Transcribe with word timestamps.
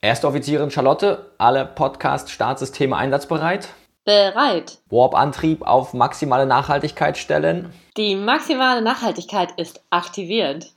Erste 0.00 0.28
Offizierin 0.28 0.70
Charlotte, 0.70 1.32
alle 1.38 1.66
Podcast-Startsysteme 1.66 2.96
einsatzbereit? 2.96 3.70
Bereit. 4.04 4.78
Warp-Antrieb 4.90 5.62
auf 5.62 5.92
maximale 5.92 6.46
Nachhaltigkeit 6.46 7.18
stellen? 7.18 7.72
Die 7.96 8.14
maximale 8.14 8.80
Nachhaltigkeit 8.80 9.50
ist 9.56 9.82
aktiviert. 9.90 10.72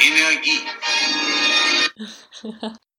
Energie. 0.00 0.58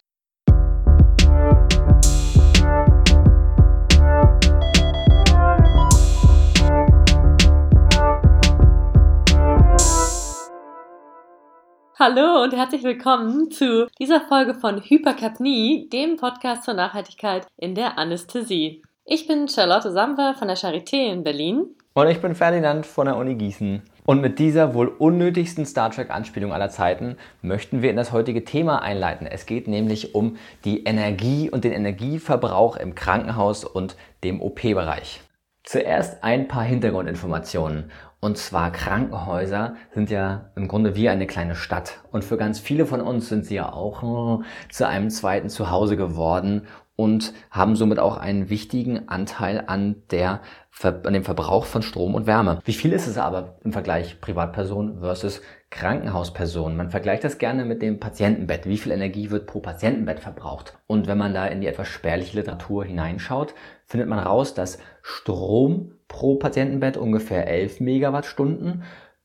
Hallo 11.98 12.44
und 12.44 12.54
herzlich 12.54 12.84
willkommen 12.84 13.50
zu 13.52 13.88
dieser 14.00 14.20
Folge 14.20 14.54
von 14.54 14.82
Hyperkapnie, 14.82 15.88
dem 15.88 16.18
Podcast 16.18 16.66
zur 16.66 16.74
Nachhaltigkeit 16.74 17.48
in 17.56 17.74
der 17.74 17.98
Anästhesie. 17.98 18.82
Ich 19.06 19.28
bin 19.28 19.48
Charlotte 19.48 19.94
Samper 19.94 20.34
von 20.34 20.50
der 20.50 20.58
Charité 20.58 21.10
in 21.10 21.24
Berlin. 21.24 21.68
Und 21.94 22.10
ich 22.10 22.20
bin 22.20 22.36
Ferdinand 22.36 22.86
von 22.86 23.06
der 23.06 23.16
Uni 23.16 23.36
Gießen. 23.36 23.82
Und 24.06 24.20
mit 24.20 24.40
dieser 24.40 24.74
wohl 24.74 24.90
unnötigsten 24.90 25.66
Star 25.66 25.90
Trek-Anspielung 25.90 26.52
aller 26.52 26.70
Zeiten 26.70 27.16
möchten 27.42 27.82
wir 27.82 27.92
in 27.92 27.96
das 27.96 28.12
heutige 28.12 28.44
Thema 28.44 28.82
einleiten. 28.82 29.26
Es 29.26 29.46
geht 29.46 29.70
nämlich 29.70 30.14
um 30.16 30.36
die 30.66 30.84
Energie 30.84 31.50
und 31.50 31.64
den 31.64 31.72
Energieverbrauch 31.72 32.76
im 32.76 32.96
Krankenhaus 32.96 33.64
und 33.64 33.96
dem 34.22 34.42
OP-Bereich. 34.42 35.22
Zuerst 35.64 36.24
ein 36.24 36.50
paar 36.50 36.64
Hintergrundinformationen. 36.64 37.90
Und 38.26 38.40
zwar 38.40 38.72
Krankenhäuser 38.72 39.76
sind 39.94 40.10
ja 40.10 40.50
im 40.56 40.68
Grunde 40.68 40.96
wie 40.96 41.10
eine 41.10 41.28
kleine 41.28 41.54
Stadt. 41.54 42.00
Und 42.12 42.26
für 42.26 42.38
ganz 42.38 42.58
viele 42.58 42.88
von 42.88 43.00
uns 43.00 43.30
sind 43.30 43.46
sie 43.46 43.54
ja 43.54 43.72
auch 43.72 44.02
oh, 44.02 44.42
zu 44.72 44.88
einem 44.88 45.12
zweiten 45.12 45.48
Zuhause 45.48 45.96
geworden 45.96 46.66
und 46.96 47.34
haben 47.52 47.76
somit 47.76 48.00
auch 48.00 48.18
einen 48.18 48.50
wichtigen 48.50 49.10
Anteil 49.10 49.66
an, 49.68 49.98
der, 50.10 50.42
an 50.82 51.14
dem 51.14 51.24
Verbrauch 51.24 51.66
von 51.66 51.84
Strom 51.84 52.16
und 52.16 52.26
Wärme. 52.26 52.62
Wie 52.66 52.74
viel 52.74 52.94
ist 52.94 53.06
es 53.06 53.20
aber 53.20 53.60
im 53.64 53.74
Vergleich 53.74 54.20
Privatperson 54.20 55.02
versus 55.02 55.44
Krankenhausperson? 55.70 56.76
Man 56.76 56.90
vergleicht 56.90 57.26
das 57.26 57.38
gerne 57.38 57.64
mit 57.64 57.84
dem 57.84 58.00
Patientenbett. 58.00 58.66
Wie 58.66 58.80
viel 58.80 58.92
Energie 58.92 59.30
wird 59.30 59.46
pro 59.46 59.60
Patientenbett 59.60 60.20
verbraucht? 60.20 60.80
Und 60.88 61.06
wenn 61.06 61.20
man 61.20 61.36
da 61.36 61.46
in 61.46 61.62
die 61.62 61.68
etwas 61.68 61.90
spärliche 61.90 62.40
Literatur 62.40 62.86
hineinschaut, 62.86 63.54
findet 63.86 64.10
man 64.10 64.18
raus, 64.18 64.56
dass 64.56 64.80
Strom 65.04 65.92
pro 66.08 66.36
Patientenbett 66.36 66.98
ungefähr 66.98 67.48
11 67.48 67.80
Megawattstunden, 67.80 68.84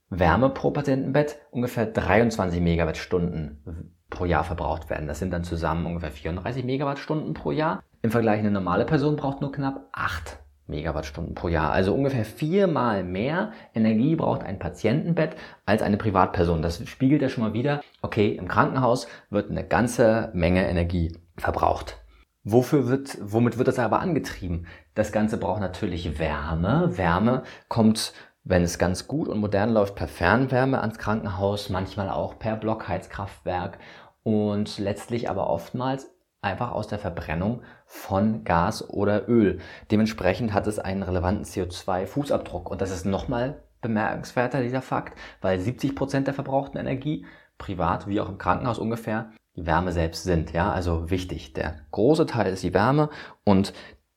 Wärme 0.08 0.50
pro 0.50 0.70
Patientenbett 0.72 1.38
ungefähr 1.50 1.86
23 1.86 2.60
Megawattstunden 2.60 3.94
pro 4.10 4.24
Jahr 4.24 4.44
verbraucht 4.44 4.90
werden. 4.90 5.06
Das 5.06 5.20
sind 5.20 5.32
dann 5.32 5.44
zusammen 5.44 5.86
ungefähr 5.86 6.10
34 6.10 6.64
Megawattstunden 6.64 7.32
pro 7.32 7.52
Jahr. 7.52 7.82
Im 8.02 8.10
Vergleich 8.10 8.40
eine 8.40 8.50
normale 8.50 8.84
Person 8.84 9.16
braucht 9.16 9.40
nur 9.40 9.52
knapp 9.52 9.88
8 9.92 10.38
Megawattstunden 10.66 11.34
pro 11.34 11.48
Jahr. 11.48 11.72
Also 11.72 11.94
ungefähr 11.94 12.24
viermal 12.24 13.04
mehr 13.04 13.52
Energie 13.74 14.16
braucht 14.16 14.42
ein 14.42 14.58
Patientenbett 14.58 15.36
als 15.66 15.82
eine 15.82 15.96
Privatperson. 15.96 16.62
Das 16.62 16.86
spiegelt 16.88 17.22
ja 17.22 17.28
schon 17.28 17.44
mal 17.44 17.52
wieder, 17.52 17.82
okay, 18.02 18.30
im 18.30 18.48
Krankenhaus 18.48 19.06
wird 19.28 19.50
eine 19.50 19.66
ganze 19.66 20.30
Menge 20.32 20.68
Energie 20.68 21.16
verbraucht. 21.36 21.99
Wofür 22.42 22.88
wird, 22.88 23.19
womit 23.20 23.58
wird 23.58 23.69
das 23.69 23.78
aber 23.78 24.00
angetrieben? 24.00 24.66
Das 24.94 25.12
Ganze 25.12 25.36
braucht 25.36 25.60
natürlich 25.60 26.19
Wärme. 26.19 26.97
Wärme 26.97 27.42
kommt, 27.69 28.14
wenn 28.44 28.62
es 28.62 28.78
ganz 28.78 29.06
gut 29.06 29.28
und 29.28 29.41
modern 29.41 29.70
läuft, 29.74 29.94
per 29.94 30.08
Fernwärme 30.08 30.80
ans 30.80 30.98
Krankenhaus, 30.98 31.69
manchmal 31.69 32.08
auch 32.08 32.38
per 32.38 32.56
Blockheizkraftwerk 32.56 33.78
und 34.22 34.78
letztlich 34.78 35.28
aber 35.28 35.50
oftmals 35.50 36.10
einfach 36.41 36.72
aus 36.72 36.88
der 36.88 36.98
Verbrennung 36.98 37.62
von 37.84 38.44
Gas 38.44 38.88
oder 38.88 39.28
Öl. 39.28 39.60
Dementsprechend 39.91 40.54
hat 40.54 40.66
es 40.66 40.78
einen 40.78 41.02
relevanten 41.02 41.44
CO2-Fußabdruck 41.44 42.69
und 42.69 42.80
das 42.80 42.91
ist 42.91 43.04
nochmal 43.04 43.62
bemerkenswerter, 43.82 44.62
dieser 44.62 44.82
Fakt, 44.82 45.19
weil 45.43 45.59
70 45.59 45.94
Prozent 45.94 46.26
der 46.26 46.34
verbrauchten 46.34 46.78
Energie, 46.78 47.26
privat 47.59 48.06
wie 48.06 48.20
auch 48.20 48.31
im 48.31 48.38
Krankenhaus 48.38 48.78
ungefähr, 48.78 49.31
die 49.56 49.66
Wärme 49.66 49.93
selbst 49.93 50.25
sind. 50.25 50.53
Ja, 50.53 50.72
also 50.72 51.11
wichtig. 51.11 51.53
Der 51.53 51.77
große 51.91 52.27
Teil 52.27 52.53
ist 52.53 52.62
die 52.62 52.75
Wärme 52.75 53.11
und 53.44 53.72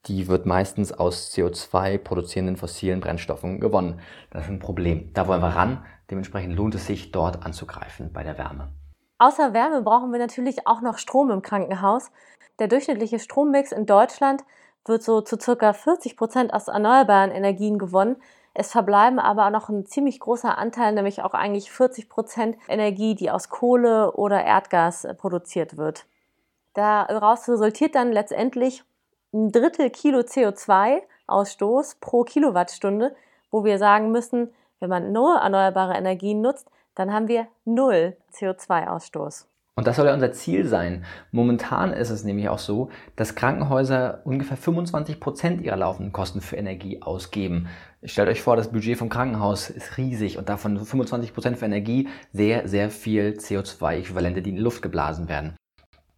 die 0.06 0.28
wird 0.28 0.46
meistens 0.46 0.92
aus 0.92 1.32
CO2 1.34 1.98
produzierenden 1.98 2.58
fossilen 2.58 3.00
Brennstoffen 3.00 3.60
gewonnen. 3.60 4.02
Das 4.32 4.44
ist 4.44 4.50
ein 4.50 4.60
Problem. 4.60 5.12
Da 5.14 5.28
wollen 5.28 5.42
wir 5.42 5.56
ran. 5.56 5.86
Dementsprechend 6.12 6.56
lohnt 6.56 6.76
es 6.76 6.86
sich, 6.86 7.12
dort 7.12 7.46
anzugreifen 7.46 8.12
bei 8.12 8.24
der 8.24 8.38
Wärme. 8.38 8.74
Außer 9.18 9.54
Wärme 9.54 9.82
brauchen 9.82 10.12
wir 10.12 10.20
natürlich 10.20 10.68
auch 10.68 10.82
noch 10.82 10.98
Strom 10.98 11.32
im 11.32 11.42
Krankenhaus. 11.42 12.12
Der 12.60 12.68
durchschnittliche 12.68 13.20
Strommix 13.20 13.72
in 13.72 13.86
Deutschland 13.86 14.44
wird 14.86 15.04
so 15.04 15.22
zu 15.22 15.40
circa 15.40 15.72
40 15.72 16.18
Prozent 16.18 16.54
aus 16.54 16.68
erneuerbaren 16.68 17.32
Energien 17.32 17.80
gewonnen. 17.80 18.18
Es 18.54 18.72
verbleiben 18.72 19.20
aber 19.20 19.50
noch 19.50 19.70
ein 19.70 19.86
ziemlich 19.86 20.20
großer 20.20 20.58
Anteil, 20.58 20.94
nämlich 20.94 21.24
auch 21.24 21.34
eigentlich 21.34 21.72
40 21.72 22.08
Prozent 22.08 22.58
Energie, 22.68 23.16
die 23.16 23.32
aus 23.32 23.50
Kohle 23.50 24.12
oder 24.14 24.44
Erdgas 24.44 25.06
äh, 25.06 25.14
produziert 25.14 25.78
wird. 25.78 26.06
Daraus 26.74 27.48
resultiert 27.50 27.96
dann 27.96 28.12
letztendlich 28.12 28.84
ein 29.34 29.52
Drittel 29.52 29.90
Kilo 29.90 30.20
CO2-Ausstoß 30.20 32.00
pro 32.00 32.24
Kilowattstunde, 32.24 33.16
wo 33.50 33.64
wir 33.64 33.80
sagen 33.80 34.12
müssen, 34.12 34.54
wenn 34.80 34.90
man 34.90 35.12
nur 35.12 35.38
erneuerbare 35.38 35.96
Energien 35.96 36.42
nutzt, 36.42 36.70
dann 36.94 37.12
haben 37.12 37.28
wir 37.28 37.48
null 37.66 38.18
CO2-Ausstoß. 38.34 39.46
Und 39.76 39.88
das 39.88 39.96
soll 39.96 40.06
ja 40.06 40.14
unser 40.14 40.32
Ziel 40.32 40.68
sein. 40.68 41.04
Momentan 41.32 41.94
ist 41.94 42.12
es 42.12 42.24
nämlich 42.24 42.48
auch 42.48 42.60
so, 42.60 42.90
dass 43.16 43.34
Krankenhäuser 43.34 44.22
ungefähr 44.24 44.56
25 44.56 45.20
Prozent 45.20 45.62
ihrer 45.62 45.78
laufenden 45.78 46.14
Kosten 46.14 46.42
für 46.42 46.58
Energie 46.58 47.02
ausgeben. 47.02 47.68
Stellt 48.04 48.30
euch 48.30 48.44
vor, 48.44 48.56
das 48.56 48.72
Budget 48.72 48.98
vom 48.98 49.10
Krankenhaus 49.10 49.72
ist 49.72 49.98
riesig 49.98 50.38
und 50.38 50.48
davon 50.48 50.78
25 50.78 51.34
Prozent 51.34 51.58
für 51.58 51.66
Energie 51.66 52.08
sehr, 52.32 52.68
sehr 52.68 52.92
viel 52.92 53.36
CO2-Äquivalente, 53.40 54.42
die 54.42 54.52
in 54.52 54.58
die 54.58 54.62
Luft 54.62 54.84
geblasen 54.84 55.28
werden. 55.28 55.56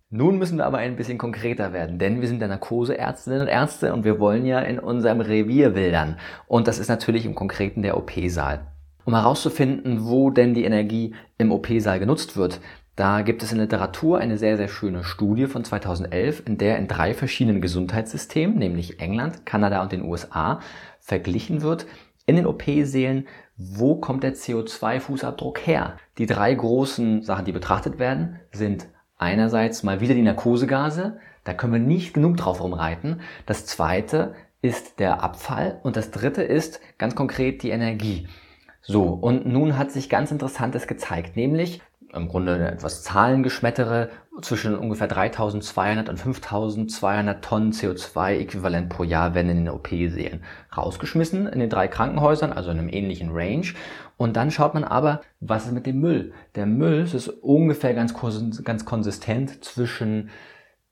Nun 0.09 0.37
müssen 0.37 0.57
wir 0.57 0.65
aber 0.65 0.79
ein 0.79 0.97
bisschen 0.97 1.17
konkreter 1.17 1.71
werden, 1.71 1.97
denn 1.97 2.21
wir 2.21 2.27
sind 2.27 2.41
ja 2.41 2.47
Narkoseärztinnen 2.47 3.41
und 3.41 3.47
Ärzte 3.47 3.93
und 3.93 4.03
wir 4.03 4.19
wollen 4.19 4.45
ja 4.45 4.59
in 4.59 4.79
unserem 4.79 5.21
Revier 5.21 5.75
wildern. 5.75 6.17
Und 6.47 6.67
das 6.67 6.77
ist 6.77 6.89
natürlich 6.89 7.25
im 7.25 7.35
Konkreten 7.35 7.81
der 7.81 7.97
OP-Saal. 7.97 8.67
Um 9.05 9.13
herauszufinden, 9.13 10.05
wo 10.05 10.29
denn 10.29 10.53
die 10.53 10.63
Energie 10.63 11.15
im 11.37 11.51
OP-Saal 11.51 11.99
genutzt 11.99 12.37
wird, 12.37 12.59
da 12.95 13.21
gibt 13.21 13.43
es 13.43 13.51
in 13.51 13.59
Literatur 13.59 14.19
eine 14.19 14.37
sehr, 14.37 14.55
sehr 14.55 14.69
schöne 14.69 15.03
Studie 15.03 15.47
von 15.47 15.65
2011, 15.65 16.43
in 16.45 16.57
der 16.57 16.77
in 16.77 16.87
drei 16.87 17.13
verschiedenen 17.13 17.61
Gesundheitssystemen, 17.61 18.57
nämlich 18.57 18.99
England, 19.01 19.45
Kanada 19.45 19.81
und 19.81 19.91
den 19.91 20.03
USA, 20.03 20.61
verglichen 20.99 21.61
wird 21.61 21.85
in 22.25 22.37
den 22.37 22.47
OP-Sälen, 22.47 23.27
wo 23.57 23.95
kommt 23.95 24.23
der 24.23 24.35
CO2-Fußabdruck 24.35 25.59
her. 25.59 25.97
Die 26.17 26.25
drei 26.25 26.53
großen 26.53 27.21
Sachen, 27.21 27.45
die 27.45 27.51
betrachtet 27.51 27.99
werden, 27.99 28.39
sind 28.51 28.87
einerseits 29.17 29.83
mal 29.83 29.99
wieder 29.99 30.13
die 30.13 30.21
Narkosegase, 30.21 31.19
da 31.43 31.53
können 31.53 31.73
wir 31.73 31.79
nicht 31.79 32.13
genug 32.13 32.37
drauf 32.37 32.61
rumreiten. 32.61 33.21
Das 33.45 33.65
zweite 33.65 34.33
ist 34.61 34.99
der 34.99 35.21
Abfall 35.21 35.79
und 35.83 35.95
das 35.95 36.11
dritte 36.11 36.41
ist 36.41 36.79
ganz 36.97 37.15
konkret 37.15 37.61
die 37.61 37.69
Energie. 37.69 38.27
So, 38.81 39.03
und 39.03 39.45
nun 39.45 39.77
hat 39.77 39.91
sich 39.91 40.09
ganz 40.09 40.31
Interessantes 40.31 40.87
gezeigt, 40.87 41.35
nämlich 41.35 41.81
im 42.15 42.27
Grunde 42.27 42.57
etwas 42.67 43.03
Zahlengeschmettere 43.03 44.09
zwischen 44.41 44.75
ungefähr 44.75 45.07
3200 45.07 46.09
und 46.09 46.17
5200 46.17 47.43
Tonnen 47.43 47.71
CO2-Äquivalent 47.71 48.89
pro 48.89 49.03
Jahr 49.03 49.33
werden 49.35 49.49
in 49.49 49.65
den 49.65 49.69
OP-Sälen 49.69 50.43
rausgeschmissen 50.75 51.47
in 51.47 51.59
den 51.59 51.69
drei 51.69 51.87
Krankenhäusern, 51.87 52.53
also 52.53 52.71
in 52.71 52.79
einem 52.79 52.89
ähnlichen 52.89 53.29
Range. 53.31 53.67
Und 54.17 54.35
dann 54.35 54.51
schaut 54.51 54.73
man 54.73 54.83
aber, 54.83 55.21
was 55.39 55.65
ist 55.65 55.73
mit 55.73 55.85
dem 55.85 55.99
Müll? 55.99 56.33
Der 56.55 56.65
Müll 56.65 57.03
ist 57.03 57.27
ungefähr 57.27 57.93
ganz, 57.93 58.13
ganz 58.63 58.85
konsistent 58.85 59.63
zwischen 59.63 60.29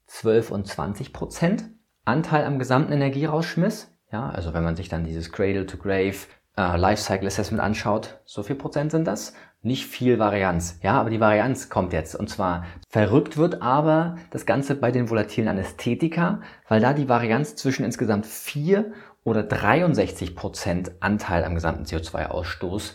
12 0.07 0.51
und 0.51 0.67
20 0.67 1.13
Prozent 1.13 1.65
Anteil 2.05 2.45
am 2.45 2.59
gesamten 2.59 2.91
Energierausschmiss. 2.91 3.89
Ja, 4.11 4.29
also 4.29 4.53
wenn 4.53 4.63
man 4.63 4.75
sich 4.75 4.89
dann 4.89 5.05
dieses 5.05 5.31
Cradle 5.31 5.65
to 5.65 5.77
Grave 5.77 6.15
äh, 6.57 6.77
Lifecycle 6.77 7.27
Assessment 7.27 7.63
anschaut, 7.63 8.19
so 8.25 8.43
viel 8.43 8.55
Prozent 8.55 8.91
sind 8.91 9.07
das 9.07 9.33
nicht 9.63 9.87
viel 9.87 10.19
Varianz. 10.19 10.77
Ja, 10.81 10.99
aber 10.99 11.09
die 11.09 11.19
Varianz 11.19 11.69
kommt 11.69 11.93
jetzt. 11.93 12.15
Und 12.15 12.29
zwar 12.29 12.65
verrückt 12.89 13.37
wird 13.37 13.61
aber 13.61 14.17
das 14.29 14.45
Ganze 14.45 14.75
bei 14.75 14.91
den 14.91 15.09
volatilen 15.09 15.49
Anästhetika, 15.49 16.41
weil 16.67 16.81
da 16.81 16.93
die 16.93 17.09
Varianz 17.09 17.55
zwischen 17.55 17.85
insgesamt 17.85 18.25
4 18.25 18.91
oder 19.23 19.43
63 19.43 20.35
Prozent 20.35 20.91
Anteil 20.99 21.43
am 21.45 21.55
gesamten 21.55 21.85
CO2-Ausstoß 21.85 22.93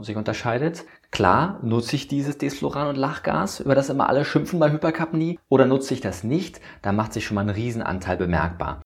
sich 0.00 0.16
unterscheidet. 0.16 0.84
Klar, 1.10 1.58
nutze 1.62 1.96
ich 1.96 2.08
dieses 2.08 2.38
Desfloran 2.38 2.88
und 2.88 2.96
Lachgas, 2.96 3.60
über 3.60 3.74
das 3.74 3.88
immer 3.88 4.08
alle 4.08 4.24
schimpfen 4.24 4.58
bei 4.58 4.70
Hyperkapnie, 4.70 5.38
oder 5.48 5.66
nutze 5.66 5.94
ich 5.94 6.00
das 6.00 6.24
nicht, 6.24 6.60
da 6.82 6.92
macht 6.92 7.12
sich 7.12 7.26
schon 7.26 7.34
mal 7.34 7.42
ein 7.42 7.50
Riesenanteil 7.50 8.16
bemerkbar. 8.16 8.82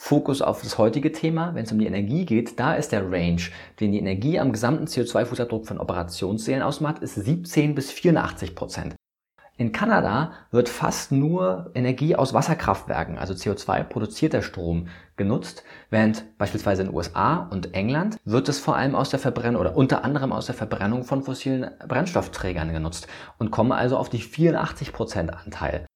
Fokus 0.00 0.42
auf 0.42 0.62
das 0.62 0.78
heutige 0.78 1.10
Thema, 1.10 1.56
wenn 1.56 1.64
es 1.64 1.72
um 1.72 1.78
die 1.80 1.86
Energie 1.86 2.24
geht, 2.24 2.60
da 2.60 2.74
ist 2.74 2.92
der 2.92 3.10
Range, 3.10 3.42
den 3.80 3.90
die 3.90 3.98
Energie 3.98 4.38
am 4.38 4.52
gesamten 4.52 4.84
CO2-Fußabdruck 4.84 5.66
von 5.66 5.80
Operationssälen 5.80 6.62
ausmacht, 6.62 7.00
ist 7.00 7.16
17 7.16 7.74
bis 7.74 7.90
84 7.90 8.54
Prozent. 8.54 8.94
In 9.56 9.72
Kanada 9.72 10.34
wird 10.52 10.68
fast 10.68 11.10
nur 11.10 11.72
Energie 11.74 12.14
aus 12.14 12.32
Wasserkraftwerken, 12.32 13.18
also 13.18 13.34
CO2 13.34 13.82
produzierter 13.82 14.40
Strom, 14.40 14.86
genutzt, 15.16 15.64
während 15.90 16.38
beispielsweise 16.38 16.82
in 16.82 16.88
den 16.88 16.94
USA 16.94 17.48
und 17.50 17.74
England 17.74 18.18
wird 18.24 18.48
es 18.48 18.60
vor 18.60 18.76
allem 18.76 18.94
aus 18.94 19.10
der 19.10 19.18
Verbrennung 19.18 19.60
oder 19.60 19.76
unter 19.76 20.04
anderem 20.04 20.32
aus 20.32 20.46
der 20.46 20.54
Verbrennung 20.54 21.02
von 21.02 21.24
fossilen 21.24 21.72
Brennstoffträgern 21.88 22.72
genutzt 22.72 23.08
und 23.38 23.50
kommen 23.50 23.72
also 23.72 23.96
auf 23.96 24.08
die 24.08 24.22
84% 24.22 25.30
Anteil. 25.30 25.86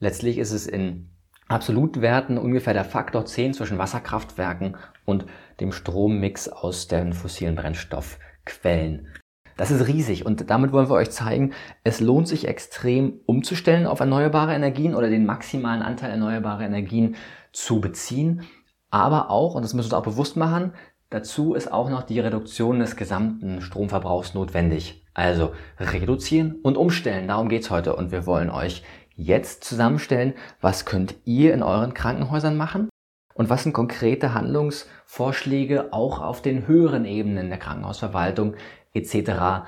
Letztlich 0.00 0.38
ist 0.38 0.50
es 0.50 0.66
in 0.66 1.13
Absolutwerten 1.48 2.38
ungefähr 2.38 2.72
der 2.72 2.84
Faktor 2.84 3.26
10 3.26 3.54
zwischen 3.54 3.78
Wasserkraftwerken 3.78 4.76
und 5.04 5.26
dem 5.60 5.72
Strommix 5.72 6.48
aus 6.48 6.88
den 6.88 7.12
fossilen 7.12 7.54
Brennstoffquellen. 7.54 9.08
Das 9.56 9.70
ist 9.70 9.86
riesig 9.86 10.26
und 10.26 10.50
damit 10.50 10.72
wollen 10.72 10.88
wir 10.88 10.94
euch 10.94 11.10
zeigen, 11.10 11.52
es 11.84 12.00
lohnt 12.00 12.26
sich 12.26 12.48
extrem 12.48 13.20
umzustellen 13.26 13.86
auf 13.86 14.00
erneuerbare 14.00 14.54
Energien 14.54 14.94
oder 14.94 15.08
den 15.08 15.26
maximalen 15.26 15.82
Anteil 15.82 16.10
erneuerbarer 16.10 16.62
Energien 16.62 17.14
zu 17.52 17.80
beziehen. 17.80 18.42
Aber 18.90 19.30
auch, 19.30 19.54
und 19.54 19.62
das 19.62 19.74
müssen 19.74 19.90
wir 19.90 19.96
uns 19.96 20.06
auch 20.06 20.10
bewusst 20.10 20.36
machen, 20.36 20.72
dazu 21.10 21.54
ist 21.54 21.72
auch 21.72 21.88
noch 21.88 22.02
die 22.02 22.20
Reduktion 22.20 22.80
des 22.80 22.96
gesamten 22.96 23.60
Stromverbrauchs 23.60 24.34
notwendig. 24.34 25.04
Also 25.14 25.52
reduzieren 25.78 26.56
und 26.62 26.76
umstellen, 26.76 27.28
darum 27.28 27.48
geht's 27.48 27.70
heute 27.70 27.94
und 27.94 28.10
wir 28.10 28.26
wollen 28.26 28.50
euch 28.50 28.82
jetzt 29.16 29.64
zusammenstellen, 29.64 30.34
was 30.60 30.84
könnt 30.84 31.14
ihr 31.24 31.54
in 31.54 31.62
euren 31.62 31.94
Krankenhäusern 31.94 32.56
machen 32.56 32.88
und 33.34 33.50
was 33.50 33.62
sind 33.64 33.72
konkrete 33.72 34.34
Handlungsvorschläge 34.34 35.92
auch 35.92 36.20
auf 36.20 36.42
den 36.42 36.66
höheren 36.66 37.04
Ebenen 37.04 37.48
der 37.48 37.58
Krankenhausverwaltung, 37.58 38.56
etc. 38.92 39.66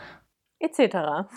etc. 0.58 1.28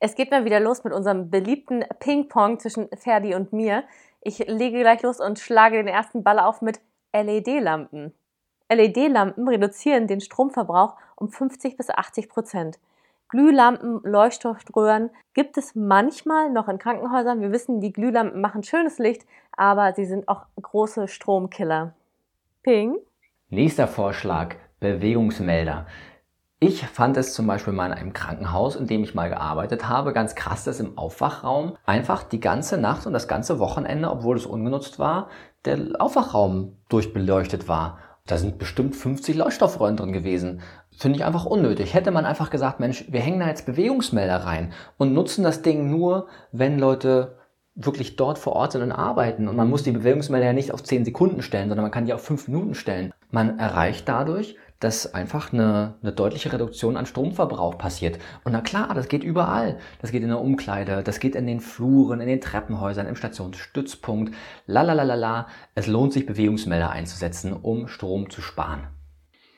Es 0.00 0.14
geht 0.14 0.30
mal 0.30 0.44
wieder 0.44 0.60
los 0.60 0.84
mit 0.84 0.92
unserem 0.92 1.30
beliebten 1.30 1.84
Ping-Pong 2.00 2.58
zwischen 2.58 2.88
Ferdi 2.96 3.34
und 3.34 3.52
mir. 3.52 3.84
Ich 4.20 4.38
lege 4.38 4.80
gleich 4.80 5.02
los 5.02 5.20
und 5.20 5.38
schlage 5.38 5.76
den 5.76 5.88
ersten 5.88 6.24
Ball 6.24 6.38
auf 6.38 6.60
mit 6.62 6.80
LED-Lampen. 7.12 8.12
LED-Lampen 8.68 9.46
reduzieren 9.48 10.06
den 10.06 10.20
Stromverbrauch 10.20 10.96
um 11.16 11.28
50 11.28 11.76
bis 11.76 11.90
80 11.90 12.28
Prozent. 12.28 12.78
Glühlampen, 13.32 14.02
Leuchtstoffröhren 14.04 15.08
gibt 15.32 15.56
es 15.56 15.74
manchmal 15.74 16.50
noch 16.50 16.68
in 16.68 16.76
Krankenhäusern. 16.76 17.40
Wir 17.40 17.50
wissen, 17.50 17.80
die 17.80 17.90
Glühlampen 17.90 18.42
machen 18.42 18.62
schönes 18.62 18.98
Licht, 18.98 19.22
aber 19.56 19.94
sie 19.94 20.04
sind 20.04 20.28
auch 20.28 20.44
große 20.60 21.08
Stromkiller. 21.08 21.94
Ping. 22.62 22.98
Nächster 23.48 23.88
Vorschlag, 23.88 24.56
Bewegungsmelder. 24.80 25.86
Ich 26.60 26.86
fand 26.86 27.16
es 27.16 27.32
zum 27.32 27.46
Beispiel 27.46 27.72
mal 27.72 27.86
in 27.86 27.94
einem 27.94 28.12
Krankenhaus, 28.12 28.76
in 28.76 28.86
dem 28.86 29.02
ich 29.02 29.14
mal 29.14 29.30
gearbeitet 29.30 29.88
habe, 29.88 30.12
ganz 30.12 30.34
krass, 30.34 30.64
dass 30.64 30.78
im 30.78 30.98
Aufwachraum 30.98 31.78
einfach 31.86 32.24
die 32.24 32.38
ganze 32.38 32.76
Nacht 32.76 33.06
und 33.06 33.14
das 33.14 33.28
ganze 33.28 33.58
Wochenende, 33.58 34.10
obwohl 34.10 34.36
es 34.36 34.44
ungenutzt 34.44 34.98
war, 34.98 35.30
der 35.64 35.78
Aufwachraum 35.98 36.76
durchbeleuchtet 36.90 37.66
war. 37.66 37.98
Da 38.26 38.36
sind 38.36 38.58
bestimmt 38.58 38.94
50 38.94 39.36
Leuchtstoffröhren 39.36 39.96
drin 39.96 40.12
gewesen. 40.12 40.60
Finde 40.96 41.18
ich 41.18 41.24
einfach 41.24 41.46
unnötig. 41.46 41.94
Hätte 41.94 42.10
man 42.10 42.24
einfach 42.24 42.50
gesagt, 42.50 42.80
Mensch, 42.80 43.06
wir 43.08 43.20
hängen 43.20 43.40
da 43.40 43.48
jetzt 43.48 43.66
Bewegungsmelder 43.66 44.36
rein 44.36 44.72
und 44.98 45.14
nutzen 45.14 45.42
das 45.42 45.62
Ding 45.62 45.90
nur, 45.90 46.28
wenn 46.52 46.78
Leute 46.78 47.38
wirklich 47.74 48.16
dort 48.16 48.38
vor 48.38 48.52
Ort 48.54 48.72
sind 48.72 48.82
und 48.82 48.92
arbeiten. 48.92 49.48
Und 49.48 49.56
man 49.56 49.70
muss 49.70 49.82
die 49.82 49.92
Bewegungsmelder 49.92 50.46
ja 50.46 50.52
nicht 50.52 50.72
auf 50.72 50.82
10 50.82 51.04
Sekunden 51.04 51.42
stellen, 51.42 51.68
sondern 51.68 51.84
man 51.84 51.90
kann 51.90 52.04
die 52.04 52.12
auf 52.12 52.22
5 52.22 52.48
Minuten 52.48 52.74
stellen. 52.74 53.12
Man 53.30 53.58
erreicht 53.58 54.08
dadurch, 54.08 54.56
dass 54.78 55.14
einfach 55.14 55.52
eine, 55.52 55.94
eine 56.02 56.12
deutliche 56.12 56.52
Reduktion 56.52 56.96
an 56.96 57.06
Stromverbrauch 57.06 57.78
passiert. 57.78 58.18
Und 58.44 58.52
na 58.52 58.60
klar, 58.60 58.92
das 58.94 59.08
geht 59.08 59.22
überall. 59.22 59.78
Das 60.00 60.10
geht 60.10 60.22
in 60.22 60.28
der 60.28 60.40
Umkleide, 60.40 61.02
das 61.02 61.20
geht 61.20 61.36
in 61.36 61.46
den 61.46 61.60
Fluren, 61.60 62.20
in 62.20 62.28
den 62.28 62.40
Treppenhäusern, 62.40 63.06
im 63.06 63.14
Stationsstützpunkt. 63.14 64.34
Lalalala. 64.66 65.46
Es 65.74 65.86
lohnt 65.86 66.12
sich, 66.12 66.26
Bewegungsmelder 66.26 66.90
einzusetzen, 66.90 67.52
um 67.52 67.86
Strom 67.86 68.28
zu 68.28 68.42
sparen. 68.42 68.88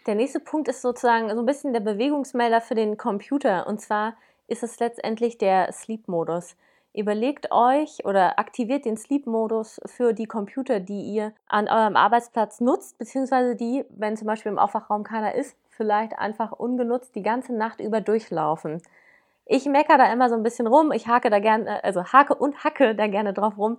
Der 0.07 0.15
nächste 0.15 0.41
Punkt 0.41 0.69
ist 0.69 0.83
sozusagen 0.83 1.31
so 1.31 1.39
ein 1.39 1.47
bisschen 1.47 1.73
der 1.73 1.81
Bewegungsmelder 1.81 2.61
für 2.61 2.75
den 2.75 2.99
Computer. 2.99 3.67
Und 3.67 3.81
zwar 3.81 4.15
ist 4.47 4.63
es 4.63 4.79
letztendlich 4.79 5.39
der 5.39 5.73
Sleep-Modus. 5.73 6.57
Überlegt 6.93 7.51
euch 7.51 8.05
oder 8.05 8.39
aktiviert 8.39 8.85
den 8.85 8.99
Sleep-Modus 8.99 9.81
für 9.87 10.13
die 10.13 10.27
Computer, 10.27 10.79
die 10.79 11.01
ihr 11.01 11.33
an 11.49 11.69
eurem 11.69 11.97
Arbeitsplatz 11.97 12.61
nutzt, 12.61 12.99
beziehungsweise 12.99 13.57
die, 13.57 13.85
wenn 13.89 14.17
zum 14.17 14.27
Beispiel 14.27 14.53
im 14.53 14.59
Aufwachraum 14.59 15.05
keiner 15.05 15.35
ist, 15.35 15.57
vielleicht 15.71 16.19
einfach 16.19 16.53
ungenutzt 16.53 17.17
die 17.17 17.23
ganze 17.23 17.55
Nacht 17.55 17.81
über 17.81 18.01
durchlaufen. 18.01 18.83
Ich 19.47 19.67
meckere 19.67 19.99
da 19.99 20.13
immer 20.13 20.29
so 20.29 20.37
ein 20.37 20.43
bisschen 20.43 20.67
rum, 20.67 20.93
ich 20.93 21.09
hake 21.09 21.31
da 21.31 21.39
gerne, 21.39 21.83
also 21.83 22.05
hake 22.05 22.35
und 22.35 22.63
hacke 22.63 22.95
da 22.95 23.07
gerne 23.07 23.33
drauf 23.33 23.59
rum. 23.59 23.79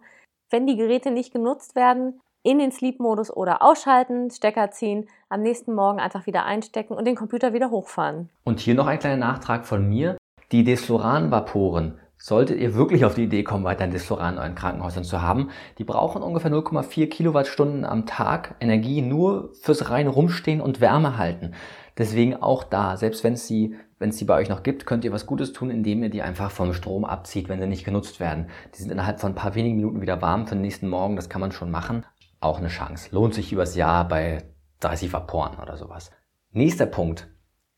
Wenn 0.50 0.68
die 0.68 0.76
Geräte 0.76 1.12
nicht 1.12 1.32
genutzt 1.32 1.76
werden, 1.76 2.20
in 2.46 2.60
den 2.60 2.72
Sleep-Modus 2.72 3.36
oder 3.36 3.64
ausschalten, 3.64 4.30
Stecker 4.30 4.72
ziehen, 4.72 5.08
am 5.30 5.42
nächsten 5.42 5.74
Morgen 5.74 6.00
einfach 6.00 6.28
wieder 6.28 6.46
einstecken 6.46 6.94
und 6.94 7.06
den 7.06 7.16
Computer 7.16 7.54
wieder 7.54 7.72
hochfahren. 7.72 8.30
Und 8.44 8.60
hier 8.60 8.76
noch 8.76 8.88
ein 8.88 9.00
kleiner 9.00 9.18
Nachtrag 9.18 9.66
von 9.66 9.90
mir. 9.90 10.16
Die 10.52 10.64
Desfloran-Vaporen 10.64 12.00
Solltet 12.18 12.60
ihr 12.60 12.74
wirklich 12.74 13.06
auf 13.06 13.14
die 13.14 13.26
Idee 13.26 13.44
kommen, 13.44 13.66
weiter 13.66 13.84
ein 13.84 13.92
Desfloran 13.92 14.36
in 14.36 14.40
euren 14.40 14.56
Krankenhäusern 14.56 15.04
zu 15.04 15.22
haben, 15.22 15.50
die 15.78 15.84
brauchen 15.84 16.24
ungefähr 16.24 16.50
0,4 16.50 17.08
Kilowattstunden 17.08 17.86
am 17.86 18.06
Tag 18.06 18.56
Energie 18.62 19.02
nur 19.02 19.52
fürs 19.62 19.92
reine 19.92 20.10
Rumstehen 20.10 20.62
und 20.62 20.82
Wärme 20.82 21.18
halten. 21.18 21.54
Deswegen 21.98 22.36
auch 22.36 22.64
da, 22.64 22.98
selbst 22.98 23.24
wenn 23.24 23.34
es 23.34 23.48
sie, 23.48 23.76
wenn 24.00 24.10
es 24.10 24.18
sie 24.18 24.26
bei 24.26 24.36
euch 24.40 24.50
noch 24.50 24.64
gibt, 24.64 24.86
könnt 24.86 25.06
ihr 25.06 25.12
was 25.12 25.26
Gutes 25.26 25.54
tun, 25.54 25.70
indem 25.70 26.04
ihr 26.04 26.10
die 26.10 26.22
einfach 26.22 26.52
vom 26.52 26.74
Strom 26.74 27.06
abzieht, 27.06 27.48
wenn 27.48 27.60
sie 27.60 27.68
nicht 27.68 27.86
genutzt 27.86 28.20
werden. 28.20 28.48
Die 28.74 28.82
sind 28.82 28.92
innerhalb 28.92 29.20
von 29.20 29.34
ein 29.34 29.36
paar 29.36 29.54
wenigen 29.54 29.76
Minuten 29.76 30.02
wieder 30.02 30.22
warm 30.22 30.48
für 30.48 30.56
den 30.56 30.62
nächsten 30.62 30.88
Morgen, 30.88 31.16
das 31.16 31.30
kann 31.30 31.42
man 31.42 31.52
schon 31.52 31.70
machen. 31.70 32.06
Auch 32.46 32.60
eine 32.60 32.68
Chance. 32.68 33.10
Lohnt 33.12 33.34
sich 33.34 33.52
übers 33.52 33.76
Jahr 33.76 34.08
bei 34.08 34.44
30 34.82 35.12
Vaporen 35.12 35.58
oder 35.60 35.78
sowas. 35.78 36.12
Nächster 36.52 36.86
Punkt. 36.86 37.28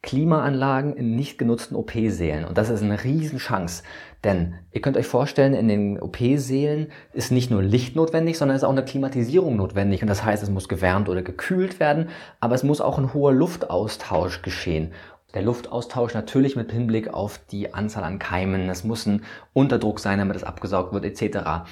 Klimaanlagen 0.02 0.94
in 0.94 1.16
nicht 1.16 1.38
genutzten 1.38 1.78
OP-Sälen. 1.78 2.44
Und 2.44 2.58
das 2.58 2.70
ist 2.70 2.84
eine 2.84 3.02
Riesenchance. 3.02 3.84
Denn 4.26 4.56
ihr 4.74 4.82
könnt 4.82 4.98
euch 4.98 5.08
vorstellen, 5.08 5.54
in 5.54 5.70
den 5.70 6.02
OP-Sälen 6.02 6.92
ist 7.14 7.32
nicht 7.32 7.50
nur 7.50 7.64
Licht 7.64 7.96
notwendig, 7.96 8.38
sondern 8.38 8.58
ist 8.58 8.66
auch 8.66 8.72
eine 8.72 8.84
Klimatisierung 8.84 9.56
notwendig. 9.56 10.02
Und 10.02 10.10
das 10.10 10.26
heißt, 10.26 10.44
es 10.44 10.50
muss 10.50 10.68
gewärmt 10.68 11.08
oder 11.08 11.22
gekühlt 11.22 11.80
werden, 11.80 12.10
aber 12.42 12.56
es 12.56 12.64
muss 12.64 12.82
auch 12.82 12.98
ein 12.98 13.14
hoher 13.14 13.32
Luftaustausch 13.32 14.42
geschehen. 14.42 14.92
Der 15.34 15.44
Luftaustausch 15.44 16.14
natürlich 16.14 16.58
mit 16.58 16.74
Hinblick 16.74 17.14
auf 17.14 17.38
die 17.38 17.74
Anzahl 17.74 18.04
an 18.04 18.20
Keimen. 18.20 18.70
Es 18.70 18.84
muss 18.84 19.06
ein 19.06 19.24
Unterdruck 19.54 20.02
sein, 20.02 20.20
damit 20.20 20.36
es 20.36 20.44
abgesaugt 20.44 20.92
wird, 20.92 21.06
etc. 21.06 21.70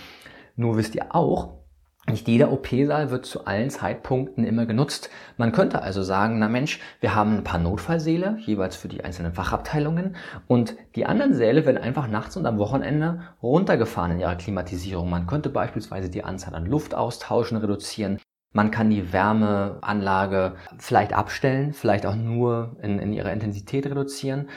Nur 0.55 0.77
wisst 0.77 0.95
ihr 0.95 1.13
auch, 1.13 1.64
nicht 2.07 2.27
jeder 2.27 2.51
OP-Saal 2.51 3.09
wird 3.09 3.25
zu 3.25 3.45
allen 3.45 3.71
Zeitpunkten 3.71 4.43
immer 4.43 4.67
genutzt. 4.67 5.09
Man 5.37 5.51
könnte 5.51 5.81
also 5.81 6.03
sagen, 6.03 6.37
na 6.37 6.47
Mensch, 6.47 6.79
wir 6.99 7.15
haben 7.15 7.37
ein 7.37 7.43
paar 7.43 7.59
Notfallsäle, 7.59 8.37
jeweils 8.41 8.75
für 8.75 8.87
die 8.87 9.03
einzelnen 9.03 9.33
Fachabteilungen, 9.33 10.15
und 10.47 10.75
die 10.95 11.07
anderen 11.07 11.33
Säle 11.33 11.65
werden 11.65 11.81
einfach 11.81 12.07
nachts 12.07 12.37
und 12.37 12.45
am 12.45 12.59
Wochenende 12.59 13.21
runtergefahren 13.41 14.11
in 14.11 14.19
ihrer 14.19 14.35
Klimatisierung. 14.35 15.09
Man 15.09 15.25
könnte 15.25 15.49
beispielsweise 15.49 16.09
die 16.09 16.23
Anzahl 16.23 16.53
an 16.53 16.67
Luftaustauschen 16.67 17.57
reduzieren. 17.57 18.19
Man 18.53 18.71
kann 18.71 18.89
die 18.89 19.11
Wärmeanlage 19.11 20.53
vielleicht 20.77 21.11
abstellen, 21.11 21.73
vielleicht 21.73 22.05
auch 22.05 22.15
nur 22.15 22.77
in, 22.81 22.99
in 22.99 23.13
ihrer 23.13 23.33
Intensität 23.33 23.85
reduzieren. 23.87 24.47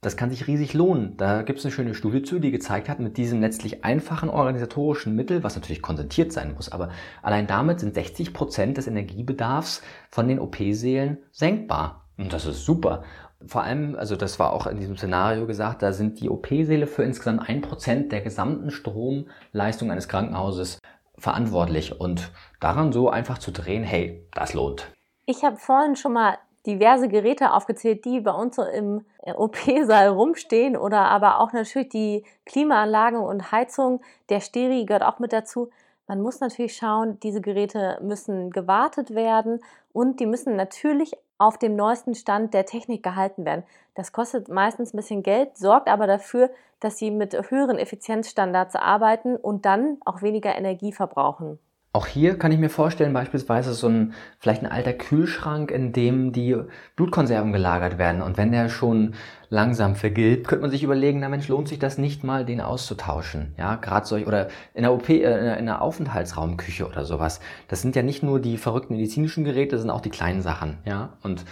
Das 0.00 0.16
kann 0.16 0.30
sich 0.30 0.46
riesig 0.46 0.74
lohnen. 0.74 1.16
Da 1.16 1.42
gibt 1.42 1.58
es 1.58 1.64
eine 1.64 1.72
schöne 1.72 1.94
Studie 1.94 2.22
zu, 2.22 2.38
die 2.38 2.52
gezeigt 2.52 2.88
hat, 2.88 3.00
mit 3.00 3.16
diesem 3.16 3.40
letztlich 3.40 3.84
einfachen 3.84 4.30
organisatorischen 4.30 5.16
Mittel, 5.16 5.42
was 5.42 5.56
natürlich 5.56 5.82
konsentiert 5.82 6.32
sein 6.32 6.54
muss, 6.54 6.70
aber 6.70 6.90
allein 7.22 7.48
damit 7.48 7.80
sind 7.80 7.94
60 7.94 8.32
Prozent 8.32 8.76
des 8.76 8.86
Energiebedarfs 8.86 9.82
von 10.10 10.28
den 10.28 10.38
OP-Sälen 10.38 11.18
senkbar. 11.32 12.04
Und 12.16 12.32
das 12.32 12.46
ist 12.46 12.64
super. 12.64 13.02
Vor 13.46 13.62
allem, 13.62 13.96
also 13.96 14.14
das 14.14 14.38
war 14.38 14.52
auch 14.52 14.66
in 14.66 14.78
diesem 14.78 14.96
Szenario 14.96 15.46
gesagt, 15.46 15.82
da 15.82 15.92
sind 15.92 16.20
die 16.20 16.28
OP-Säle 16.28 16.86
für 16.86 17.02
insgesamt 17.02 17.48
ein 17.48 17.60
Prozent 17.60 18.12
der 18.12 18.20
gesamten 18.20 18.70
Stromleistung 18.70 19.90
eines 19.90 20.08
Krankenhauses 20.08 20.78
verantwortlich. 21.16 22.00
Und 22.00 22.32
daran 22.60 22.92
so 22.92 23.10
einfach 23.10 23.38
zu 23.38 23.52
drehen, 23.52 23.82
hey, 23.84 24.26
das 24.32 24.54
lohnt. 24.54 24.92
Ich 25.26 25.44
habe 25.44 25.56
vorhin 25.56 25.94
schon 25.94 26.14
mal 26.14 26.38
diverse 26.66 27.08
Geräte 27.08 27.52
aufgezählt, 27.52 28.04
die 28.04 28.20
bei 28.20 28.32
uns 28.32 28.56
so 28.56 28.62
im 28.62 29.04
äh, 29.22 29.32
OP-Saal 29.32 30.08
rumstehen 30.08 30.76
oder 30.76 31.00
aber 31.00 31.40
auch 31.40 31.52
natürlich 31.52 31.88
die 31.88 32.24
Klimaanlage 32.46 33.20
und 33.20 33.52
Heizung. 33.52 34.00
Der 34.28 34.40
Steri 34.40 34.84
gehört 34.84 35.02
auch 35.02 35.18
mit 35.18 35.32
dazu. 35.32 35.70
Man 36.06 36.20
muss 36.22 36.40
natürlich 36.40 36.74
schauen, 36.74 37.20
diese 37.20 37.40
Geräte 37.40 37.98
müssen 38.02 38.50
gewartet 38.50 39.14
werden 39.14 39.60
und 39.92 40.20
die 40.20 40.26
müssen 40.26 40.56
natürlich 40.56 41.12
auf 41.36 41.58
dem 41.58 41.76
neuesten 41.76 42.14
Stand 42.14 42.52
der 42.54 42.66
Technik 42.66 43.02
gehalten 43.02 43.44
werden. 43.44 43.62
Das 43.94 44.12
kostet 44.12 44.48
meistens 44.48 44.92
ein 44.92 44.96
bisschen 44.96 45.22
Geld, 45.22 45.56
sorgt 45.56 45.88
aber 45.88 46.06
dafür, 46.06 46.50
dass 46.80 46.98
sie 46.98 47.10
mit 47.10 47.34
höheren 47.50 47.78
Effizienzstandards 47.78 48.74
arbeiten 48.74 49.36
und 49.36 49.64
dann 49.64 49.98
auch 50.04 50.22
weniger 50.22 50.56
Energie 50.56 50.92
verbrauchen. 50.92 51.58
Auch 51.98 52.06
hier 52.06 52.38
kann 52.38 52.52
ich 52.52 52.60
mir 52.60 52.70
vorstellen, 52.70 53.12
beispielsweise 53.12 53.74
so 53.74 53.88
ein, 53.88 54.14
vielleicht 54.38 54.62
ein 54.62 54.70
alter 54.70 54.92
Kühlschrank, 54.92 55.72
in 55.72 55.92
dem 55.92 56.30
die 56.30 56.56
Blutkonserven 56.94 57.52
gelagert 57.52 57.98
werden. 57.98 58.22
Und 58.22 58.36
wenn 58.36 58.52
der 58.52 58.68
schon 58.68 59.16
langsam 59.48 59.96
vergilbt, 59.96 60.46
könnte 60.46 60.62
man 60.62 60.70
sich 60.70 60.84
überlegen, 60.84 61.18
na 61.18 61.28
Mensch, 61.28 61.48
lohnt 61.48 61.66
sich 61.66 61.80
das 61.80 61.98
nicht 61.98 62.22
mal, 62.22 62.44
den 62.44 62.60
auszutauschen? 62.60 63.52
Ja, 63.58 63.74
gerade 63.74 64.06
solch, 64.06 64.28
oder 64.28 64.46
in 64.74 64.82
der 64.82 64.92
OP, 64.92 65.08
äh, 65.08 65.58
in 65.58 65.66
der 65.66 65.82
Aufenthaltsraumküche 65.82 66.86
oder 66.86 67.04
sowas. 67.04 67.40
Das 67.66 67.82
sind 67.82 67.96
ja 67.96 68.04
nicht 68.04 68.22
nur 68.22 68.38
die 68.38 68.58
verrückten 68.58 68.94
medizinischen 68.94 69.42
Geräte, 69.42 69.72
das 69.72 69.80
sind 69.80 69.90
auch 69.90 70.00
die 70.00 70.10
kleinen 70.10 70.40
Sachen, 70.40 70.78
ja. 70.84 71.14
Und 71.24 71.44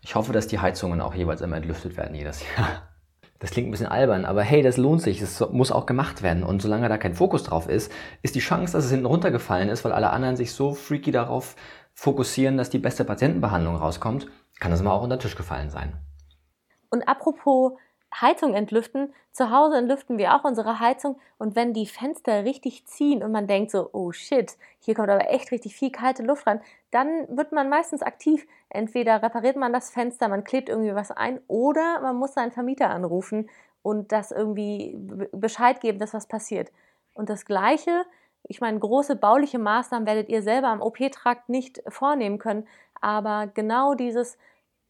ich 0.00 0.16
hoffe, 0.16 0.32
dass 0.32 0.48
die 0.48 0.58
Heizungen 0.58 1.00
auch 1.00 1.14
jeweils 1.14 1.42
immer 1.42 1.58
entlüftet 1.58 1.96
werden 1.96 2.16
jedes 2.16 2.42
Jahr. 2.56 2.91
Das 3.42 3.50
klingt 3.50 3.66
ein 3.66 3.72
bisschen 3.72 3.88
albern, 3.88 4.24
aber 4.24 4.44
hey, 4.44 4.62
das 4.62 4.76
lohnt 4.76 5.02
sich, 5.02 5.20
es 5.20 5.40
muss 5.50 5.72
auch 5.72 5.84
gemacht 5.84 6.22
werden. 6.22 6.44
Und 6.44 6.62
solange 6.62 6.88
da 6.88 6.96
kein 6.96 7.16
Fokus 7.16 7.42
drauf 7.42 7.68
ist, 7.68 7.90
ist 8.22 8.36
die 8.36 8.40
Chance, 8.40 8.72
dass 8.72 8.84
es 8.84 8.92
hinten 8.92 9.04
runtergefallen 9.04 9.68
ist, 9.68 9.84
weil 9.84 9.90
alle 9.90 10.10
anderen 10.10 10.36
sich 10.36 10.52
so 10.52 10.74
freaky 10.74 11.10
darauf 11.10 11.56
fokussieren, 11.92 12.56
dass 12.56 12.70
die 12.70 12.78
beste 12.78 13.04
Patientenbehandlung 13.04 13.74
rauskommt, 13.74 14.28
kann 14.60 14.70
das 14.70 14.80
mal 14.80 14.92
auch 14.92 15.02
unter 15.02 15.16
den 15.16 15.22
Tisch 15.22 15.34
gefallen 15.34 15.70
sein. 15.70 15.92
Und 16.88 17.02
apropos 17.08 17.72
Heizung 18.20 18.54
entlüften. 18.54 19.12
Zu 19.32 19.50
Hause 19.50 19.78
entlüften 19.78 20.18
wir 20.18 20.34
auch 20.34 20.44
unsere 20.44 20.80
Heizung 20.80 21.18
und 21.38 21.56
wenn 21.56 21.72
die 21.72 21.86
Fenster 21.86 22.44
richtig 22.44 22.86
ziehen 22.86 23.22
und 23.22 23.32
man 23.32 23.46
denkt 23.46 23.70
so, 23.70 23.88
oh 23.92 24.12
shit, 24.12 24.56
hier 24.80 24.94
kommt 24.94 25.08
aber 25.08 25.30
echt 25.30 25.50
richtig 25.50 25.74
viel 25.74 25.90
kalte 25.90 26.22
Luft 26.22 26.46
rein, 26.46 26.60
dann 26.90 27.26
wird 27.34 27.52
man 27.52 27.68
meistens 27.70 28.02
aktiv. 28.02 28.46
Entweder 28.68 29.22
repariert 29.22 29.56
man 29.56 29.72
das 29.72 29.90
Fenster, 29.90 30.28
man 30.28 30.44
klebt 30.44 30.68
irgendwie 30.68 30.94
was 30.94 31.10
ein 31.10 31.40
oder 31.48 32.00
man 32.00 32.16
muss 32.16 32.34
seinen 32.34 32.52
Vermieter 32.52 32.90
anrufen 32.90 33.48
und 33.82 34.12
das 34.12 34.30
irgendwie 34.30 34.96
Bescheid 35.32 35.80
geben, 35.80 35.98
dass 35.98 36.14
was 36.14 36.26
passiert. 36.26 36.70
Und 37.14 37.30
das 37.30 37.44
Gleiche, 37.46 38.04
ich 38.44 38.60
meine, 38.60 38.78
große 38.78 39.16
bauliche 39.16 39.58
Maßnahmen 39.58 40.06
werdet 40.06 40.28
ihr 40.28 40.42
selber 40.42 40.68
am 40.68 40.82
OP-Trakt 40.82 41.48
nicht 41.48 41.82
vornehmen 41.88 42.38
können, 42.38 42.66
aber 43.00 43.48
genau 43.48 43.94
dieses 43.94 44.36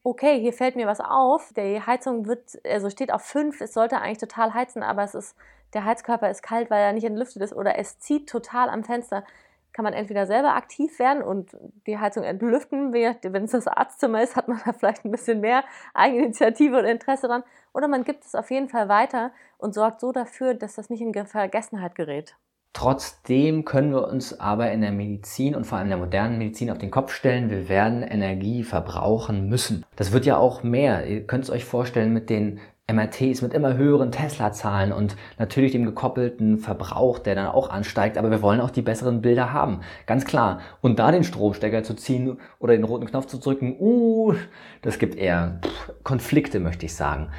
okay, 0.03 0.39
hier 0.39 0.53
fällt 0.53 0.75
mir 0.75 0.87
was 0.87 0.99
auf, 0.99 1.53
die 1.55 1.81
Heizung 1.81 2.25
wird, 2.25 2.59
also 2.65 2.89
steht 2.89 3.11
auf 3.11 3.21
5, 3.23 3.61
es 3.61 3.73
sollte 3.73 3.99
eigentlich 3.99 4.17
total 4.17 4.53
heizen, 4.53 4.83
aber 4.83 5.03
es 5.03 5.15
ist, 5.15 5.35
der 5.73 5.85
Heizkörper 5.85 6.29
ist 6.29 6.43
kalt, 6.43 6.69
weil 6.69 6.81
er 6.81 6.93
nicht 6.93 7.05
entlüftet 7.05 7.41
ist 7.41 7.53
oder 7.55 7.77
es 7.79 7.99
zieht 7.99 8.29
total 8.29 8.69
am 8.69 8.83
Fenster, 8.83 9.23
kann 9.71 9.83
man 9.83 9.93
entweder 9.93 10.27
selber 10.27 10.55
aktiv 10.55 10.99
werden 10.99 11.23
und 11.23 11.57
die 11.87 11.97
Heizung 11.97 12.23
entlüften. 12.23 12.93
Wenn 12.93 13.45
es 13.45 13.51
das 13.51 13.65
Arztzimmer 13.67 14.21
ist, 14.21 14.35
hat 14.35 14.47
man 14.47 14.61
da 14.63 14.71
vielleicht 14.71 15.03
ein 15.03 15.09
bisschen 15.09 15.39
mehr 15.39 15.63
Eigeninitiative 15.95 16.77
und 16.77 16.85
Interesse 16.85 17.27
dran. 17.27 17.43
Oder 17.73 17.87
man 17.87 18.03
gibt 18.03 18.23
es 18.23 18.35
auf 18.35 18.51
jeden 18.51 18.69
Fall 18.69 18.87
weiter 18.87 19.31
und 19.57 19.73
sorgt 19.73 19.99
so 19.99 20.11
dafür, 20.11 20.53
dass 20.53 20.75
das 20.75 20.91
nicht 20.91 21.01
in 21.01 21.25
Vergessenheit 21.25 21.95
gerät. 21.95 22.35
Trotzdem 22.73 23.65
können 23.65 23.91
wir 23.91 24.07
uns 24.07 24.39
aber 24.39 24.71
in 24.71 24.81
der 24.81 24.91
Medizin 24.91 25.55
und 25.55 25.65
vor 25.65 25.77
allem 25.77 25.85
in 25.85 25.91
der 25.91 25.99
modernen 25.99 26.39
Medizin 26.39 26.71
auf 26.71 26.79
den 26.79 26.89
Kopf 26.89 27.13
stellen, 27.13 27.51
wir 27.51 27.69
werden 27.69 28.01
Energie 28.01 28.63
verbrauchen 28.63 29.47
müssen. 29.47 29.85
Das 29.95 30.11
wird 30.11 30.25
ja 30.25 30.37
auch 30.37 30.63
mehr. 30.63 31.05
Ihr 31.05 31.27
könnt 31.27 31.43
es 31.43 31.51
euch 31.51 31.65
vorstellen 31.65 32.13
mit 32.13 32.31
den 32.31 32.59
MRTs 32.91 33.41
mit 33.41 33.53
immer 33.53 33.77
höheren 33.77 34.11
Tesla-Zahlen 34.11 34.91
und 34.91 35.15
natürlich 35.39 35.71
dem 35.71 35.85
gekoppelten 35.85 36.57
Verbrauch, 36.57 37.19
der 37.19 37.35
dann 37.35 37.47
auch 37.47 37.69
ansteigt, 37.69 38.17
aber 38.17 38.29
wir 38.29 38.41
wollen 38.41 38.59
auch 38.59 38.71
die 38.71 38.81
besseren 38.81 39.21
Bilder 39.21 39.53
haben. 39.53 39.79
Ganz 40.05 40.25
klar. 40.25 40.59
Und 40.81 40.99
da 40.99 41.11
den 41.11 41.23
Stromstecker 41.23 41.83
zu 41.83 41.93
ziehen 41.93 42.37
oder 42.59 42.73
den 42.73 42.83
roten 42.83 43.05
Knopf 43.05 43.27
zu 43.27 43.37
drücken, 43.37 43.77
uh, 43.79 44.33
das 44.81 44.99
gibt 44.99 45.15
eher 45.15 45.61
Konflikte, 46.03 46.59
möchte 46.59 46.85
ich 46.85 46.93
sagen. 46.93 47.29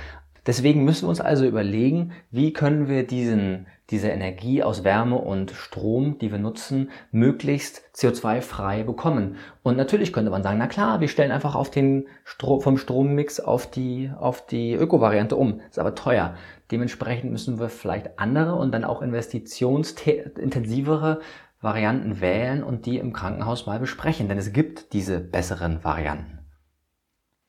Deswegen 0.47 0.85
müssen 0.85 1.05
wir 1.05 1.11
uns 1.11 1.21
also 1.21 1.47
überlegen, 1.47 2.13
wie 2.31 2.53
können 2.53 2.89
wir 2.89 3.07
diesen, 3.07 3.67
diese 3.91 4.09
Energie 4.09 4.63
aus 4.63 4.83
Wärme 4.83 5.19
und 5.19 5.51
Strom, 5.51 6.19
die 6.19 6.33
wir 6.33 6.39
nutzen, 6.39 6.91
möglichst 7.11 7.83
CO2-frei 7.95 8.83
bekommen. 8.83 9.37
Und 9.63 9.77
natürlich 9.77 10.11
könnte 10.13 10.31
man 10.31 10.43
sagen, 10.43 10.59
na 10.59 10.67
klar, 10.67 11.01
wir 11.01 11.09
stellen 11.09 11.33
einfach 11.33 11.55
auf 11.55 11.71
den 11.71 12.09
Stro 12.25 12.61
vom 12.61 12.79
Strommix 12.79 13.41
auf 13.41 13.71
die, 13.71 14.11
auf 14.19 14.47
die 14.47 14.73
Öko-Variante 14.73 15.37
um. 15.37 15.61
Ist 15.69 15.79
aber 15.79 15.95
teuer. 15.95 16.35
Dementsprechend 16.71 17.31
müssen 17.31 17.61
wir 17.61 17.69
vielleicht 17.69 18.19
andere 18.19 18.55
und 18.55 18.73
dann 18.73 18.85
auch 18.85 19.03
investitionsintensivere 19.03 21.21
Varianten 21.61 22.21
wählen 22.21 22.63
und 22.63 22.87
die 22.87 22.99
im 22.99 23.13
Krankenhaus 23.13 23.67
mal 23.67 23.79
besprechen, 23.79 24.29
denn 24.29 24.39
es 24.39 24.53
gibt 24.53 24.93
diese 24.93 25.21
besseren 25.21 25.85
Varianten. 25.85 26.35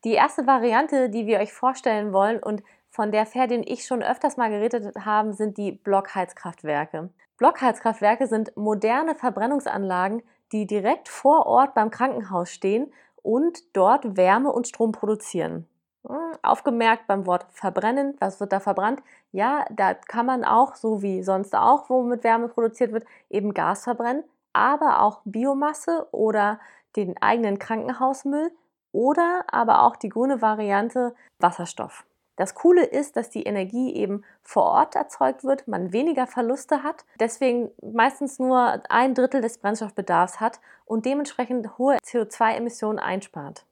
Die 0.06 0.14
erste 0.14 0.46
Variante, 0.46 1.10
die 1.10 1.26
wir 1.26 1.40
euch 1.40 1.52
vorstellen 1.52 2.14
wollen 2.14 2.42
und 2.42 2.62
von 2.96 3.12
der 3.12 3.26
Fair, 3.26 3.48
den 3.48 3.64
ich 3.64 3.86
schon 3.86 4.02
öfters 4.02 4.38
mal 4.38 4.50
geredet 4.50 4.96
habe, 5.04 5.34
sind 5.34 5.58
die 5.58 5.74
Blockheizkraftwerke. 5.74 7.10
Blockheizkraftwerke 7.38 8.26
sind 8.28 8.56
moderne 8.56 9.16
Verbrennungsanlagen, 9.16 10.24
die 10.54 10.66
direkt 10.66 11.10
vor 11.10 11.46
Ort 11.46 11.74
beim 11.74 11.92
Krankenhaus 11.92 12.50
stehen 12.50 12.94
und 13.22 13.76
dort 13.76 14.16
Wärme 14.16 14.52
und 14.54 14.70
Strom 14.70 14.94
produzieren. 14.94 15.68
Hm, 16.08 16.38
aufgemerkt 16.42 17.08
beim 17.08 17.26
Wort 17.26 17.46
verbrennen, 17.52 18.16
was 18.20 18.40
wird 18.40 18.54
da 18.54 18.62
verbrannt? 18.62 19.04
Ja, 19.34 19.66
da 19.72 19.94
kann 19.94 20.26
man 20.26 20.46
auch, 20.46 20.76
so 20.76 21.02
wie 21.02 21.22
sonst 21.22 21.54
auch, 21.54 21.90
wo 21.90 22.02
mit 22.02 22.24
Wärme 22.24 22.48
produziert 22.48 22.94
wird, 22.94 23.06
eben 23.30 23.54
Gas 23.54 23.84
verbrennen, 23.84 24.24
aber 24.54 25.02
auch 25.02 25.20
Biomasse 25.26 26.08
oder 26.12 26.62
den 26.96 27.22
eigenen 27.22 27.60
Krankenhausmüll 27.60 28.52
oder 28.94 29.44
aber 29.52 29.84
auch 29.84 29.98
die 29.98 30.08
grüne 30.08 30.42
Variante 30.42 31.14
Wasserstoff. 31.40 32.06
Das 32.36 32.54
Coole 32.54 32.84
ist, 32.84 33.16
dass 33.16 33.30
die 33.30 33.44
Energie 33.44 33.96
eben 33.96 34.24
vor 34.42 34.64
Ort 34.64 34.96
erzeugt 34.96 35.44
wird, 35.44 35.68
man 35.68 35.94
weniger 35.94 36.28
Verluste 36.28 36.84
hat, 36.84 37.06
deswegen 37.20 37.72
meistens 37.82 38.40
nur 38.40 38.82
ein 38.90 39.14
Drittel 39.14 39.42
des 39.42 39.58
Brennstoffbedarfs 39.58 40.40
hat 40.40 40.60
und 40.86 41.06
dementsprechend 41.06 41.78
hohe 41.78 41.98
CO2-Emissionen 42.04 43.00
einspart. 43.00 43.66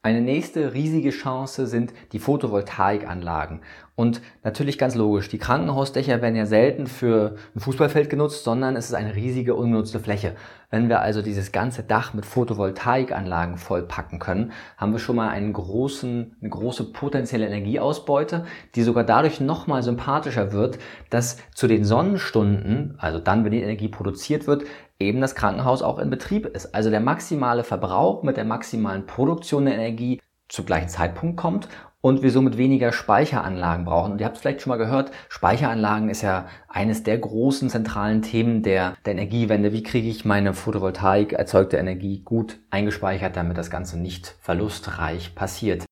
Eine 0.00 0.20
nächste 0.20 0.74
riesige 0.74 1.10
Chance 1.10 1.66
sind 1.66 1.92
die 2.12 2.20
Photovoltaikanlagen. 2.20 3.62
Und 3.96 4.22
natürlich 4.44 4.78
ganz 4.78 4.94
logisch, 4.94 5.28
die 5.28 5.38
Krankenhausdächer 5.38 6.22
werden 6.22 6.36
ja 6.36 6.46
selten 6.46 6.86
für 6.86 7.34
ein 7.56 7.58
Fußballfeld 7.58 8.08
genutzt, 8.08 8.44
sondern 8.44 8.76
es 8.76 8.84
ist 8.86 8.94
eine 8.94 9.16
riesige 9.16 9.56
ungenutzte 9.56 9.98
Fläche. 9.98 10.36
Wenn 10.70 10.88
wir 10.88 11.00
also 11.00 11.20
dieses 11.20 11.50
ganze 11.50 11.82
Dach 11.82 12.14
mit 12.14 12.26
Photovoltaikanlagen 12.26 13.58
vollpacken 13.58 14.20
können, 14.20 14.52
haben 14.76 14.92
wir 14.92 15.00
schon 15.00 15.16
mal 15.16 15.30
einen 15.30 15.52
großen, 15.52 16.36
eine 16.40 16.48
große 16.48 16.92
potenzielle 16.92 17.48
Energieausbeute, 17.48 18.44
die 18.76 18.84
sogar 18.84 19.02
dadurch 19.02 19.40
nochmal 19.40 19.82
sympathischer 19.82 20.52
wird, 20.52 20.78
dass 21.10 21.38
zu 21.56 21.66
den 21.66 21.84
Sonnenstunden, 21.84 22.94
also 22.98 23.18
dann, 23.18 23.44
wenn 23.44 23.50
die 23.50 23.62
Energie 23.62 23.88
produziert 23.88 24.46
wird, 24.46 24.62
eben 25.00 25.20
das 25.20 25.34
Krankenhaus 25.34 25.82
auch 25.82 25.98
in 25.98 26.10
Betrieb 26.10 26.46
ist. 26.46 26.74
Also 26.74 26.90
der 26.90 27.00
maximale 27.00 27.64
Verbrauch 27.64 28.22
mit 28.22 28.36
der 28.36 28.44
maximalen 28.44 29.06
Produktion 29.06 29.64
der 29.66 29.74
Energie 29.74 30.20
zu 30.48 30.64
gleichen 30.64 30.88
Zeitpunkt 30.88 31.36
kommt 31.36 31.68
und 32.00 32.22
wir 32.22 32.30
somit 32.30 32.56
weniger 32.56 32.92
Speicheranlagen 32.92 33.84
brauchen. 33.84 34.12
Und 34.12 34.20
ihr 34.20 34.26
habt 34.26 34.36
es 34.36 34.42
vielleicht 34.42 34.62
schon 34.62 34.70
mal 34.70 34.76
gehört, 34.76 35.10
Speicheranlagen 35.28 36.08
ist 36.08 36.22
ja 36.22 36.46
eines 36.68 37.02
der 37.02 37.18
großen 37.18 37.70
zentralen 37.70 38.22
Themen 38.22 38.62
der, 38.62 38.94
der 39.04 39.12
Energiewende. 39.12 39.72
Wie 39.72 39.82
kriege 39.82 40.08
ich 40.08 40.24
meine 40.24 40.54
Photovoltaik 40.54 41.32
erzeugte 41.32 41.76
Energie 41.76 42.22
gut 42.24 42.58
eingespeichert, 42.70 43.36
damit 43.36 43.58
das 43.58 43.70
Ganze 43.70 43.98
nicht 43.98 44.36
verlustreich 44.40 45.34
passiert? 45.34 45.84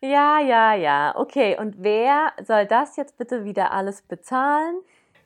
Ja, 0.00 0.40
ja, 0.40 0.74
ja. 0.74 1.14
Okay, 1.16 1.56
und 1.58 1.76
wer 1.78 2.32
soll 2.44 2.66
das 2.66 2.96
jetzt 2.96 3.18
bitte 3.18 3.44
wieder 3.44 3.72
alles 3.72 4.02
bezahlen? 4.02 4.74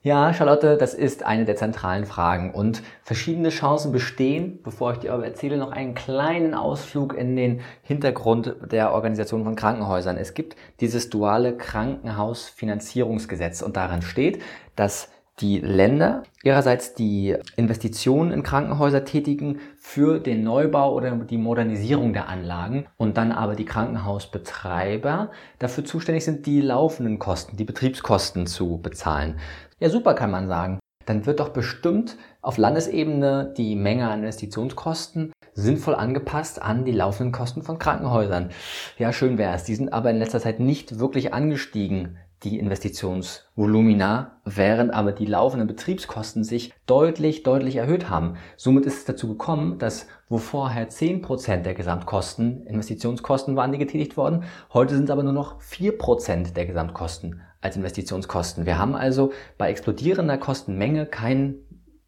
Ja, 0.03 0.33
Charlotte, 0.33 0.77
das 0.77 0.95
ist 0.95 1.25
eine 1.25 1.45
der 1.47 1.57
zentralen 1.57 2.07
Fragen 2.07 2.55
und 2.55 2.81
verschiedene 3.03 3.49
Chancen 3.49 3.91
bestehen. 3.91 4.61
Bevor 4.63 4.93
ich 4.93 4.99
dir 4.99 5.13
aber 5.13 5.25
erzähle, 5.25 5.57
noch 5.57 5.73
einen 5.73 5.97
kleinen 5.97 6.55
Ausflug 6.55 7.13
in 7.15 7.35
den 7.35 7.61
Hintergrund 7.83 8.55
der 8.71 8.93
Organisation 8.93 9.43
von 9.43 9.57
Krankenhäusern. 9.57 10.17
Es 10.17 10.35
gibt 10.35 10.55
dieses 10.81 11.11
duale 11.11 11.57
Krankenhausfinanzierungsgesetz 11.57 13.63
und 13.63 13.77
darin 13.77 14.03
steht, 14.03 14.41
dass 14.77 15.09
die 15.41 15.59
Länder 15.59 16.23
ihrerseits 16.43 16.95
die 16.95 17.37
Investitionen 17.57 18.33
in 18.33 18.43
Krankenhäuser 18.43 19.05
tätigen 19.05 19.61
für 19.77 20.19
den 20.19 20.43
Neubau 20.43 20.95
oder 20.95 21.11
die 21.11 21.37
Modernisierung 21.37 22.15
der 22.15 22.29
Anlagen 22.29 22.87
und 22.97 23.19
dann 23.19 23.33
aber 23.33 23.55
die 23.55 23.67
Krankenhausbetreiber 23.67 25.31
dafür 25.59 25.85
zuständig 25.85 26.25
sind, 26.25 26.47
die 26.47 26.63
laufenden 26.63 27.19
Kosten, 27.19 27.59
die 27.59 27.65
Betriebskosten 27.65 28.47
zu 28.47 28.79
bezahlen. 28.79 29.39
Ja, 29.79 29.91
super 29.91 30.15
kann 30.15 30.31
man 30.31 30.49
sagen. 30.49 30.79
Dann 31.05 31.27
wird 31.27 31.39
doch 31.39 31.51
bestimmt 31.51 32.17
auf 32.41 32.57
Landesebene 32.57 33.53
die 33.57 33.77
Menge 33.77 34.09
an 34.09 34.21
Investitionskosten 34.21 35.33
sinnvoll 35.53 35.95
angepasst 35.95 36.61
an 36.61 36.85
die 36.85 36.93
laufenden 36.93 37.33
Kosten 37.33 37.63
von 37.63 37.79
Krankenhäusern. 37.79 38.51
Ja, 38.99 39.13
schön 39.13 39.37
wäre 39.39 39.55
es. 39.55 39.65
Die 39.65 39.75
sind 39.75 39.93
aber 39.93 40.11
in 40.11 40.19
letzter 40.19 40.41
Zeit 40.41 40.61
nicht 40.61 40.99
wirklich 40.99 41.35
angestiegen 41.35 42.19
die 42.43 42.59
Investitionsvolumina, 42.59 44.41
während 44.45 44.93
aber 44.93 45.13
die 45.13 45.27
laufenden 45.27 45.67
Betriebskosten 45.67 46.45
sich 46.45 46.73
deutlich, 46.87 47.43
deutlich 47.43 47.77
erhöht 47.77 48.11
haben. 48.11 48.37
Somit 48.57 48.85
ist 48.87 48.99
es 48.99 49.05
dazu 49.05 49.29
gekommen, 49.29 49.79
dass 49.79 50.07
wo 50.29 50.39
vorher 50.39 50.89
10% 50.89 51.63
der 51.63 51.75
Gesamtkosten 51.75 52.67
Investitionskosten 52.67 53.57
waren, 53.57 53.73
die 53.73 53.79
getätigt 53.79 54.17
wurden, 54.17 54.45
heute 54.73 54.95
sind 54.95 55.05
es 55.05 55.11
aber 55.11 55.23
nur 55.23 55.33
noch 55.33 55.61
4% 55.61 56.53
der 56.53 56.67
Gesamtkosten 56.67 57.43
als 57.61 57.77
Investitionskosten. 57.77 58.67
Wir 58.67 58.79
haben 58.79 58.95
also 58.95 59.33
bei 59.59 59.71
explodierender 59.71 60.39
Kostenmenge 60.39 61.07
kein 61.07 61.57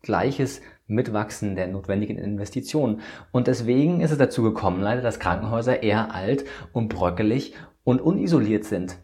gleiches 0.03 0.61
mit 0.87 1.13
Wachsen 1.13 1.55
der 1.55 1.69
notwendigen 1.69 2.19
Investitionen. 2.19 3.01
Und 3.31 3.47
deswegen 3.47 4.01
ist 4.01 4.11
es 4.11 4.19
dazu 4.19 4.43
gekommen, 4.43 4.81
leider, 4.81 5.03
dass 5.03 5.21
Krankenhäuser 5.21 5.83
eher 5.83 6.15
alt 6.15 6.45
und 6.73 6.89
bröckelig 6.89 7.55
und 7.85 8.01
unisoliert 8.01 8.65
sind, 8.65 8.99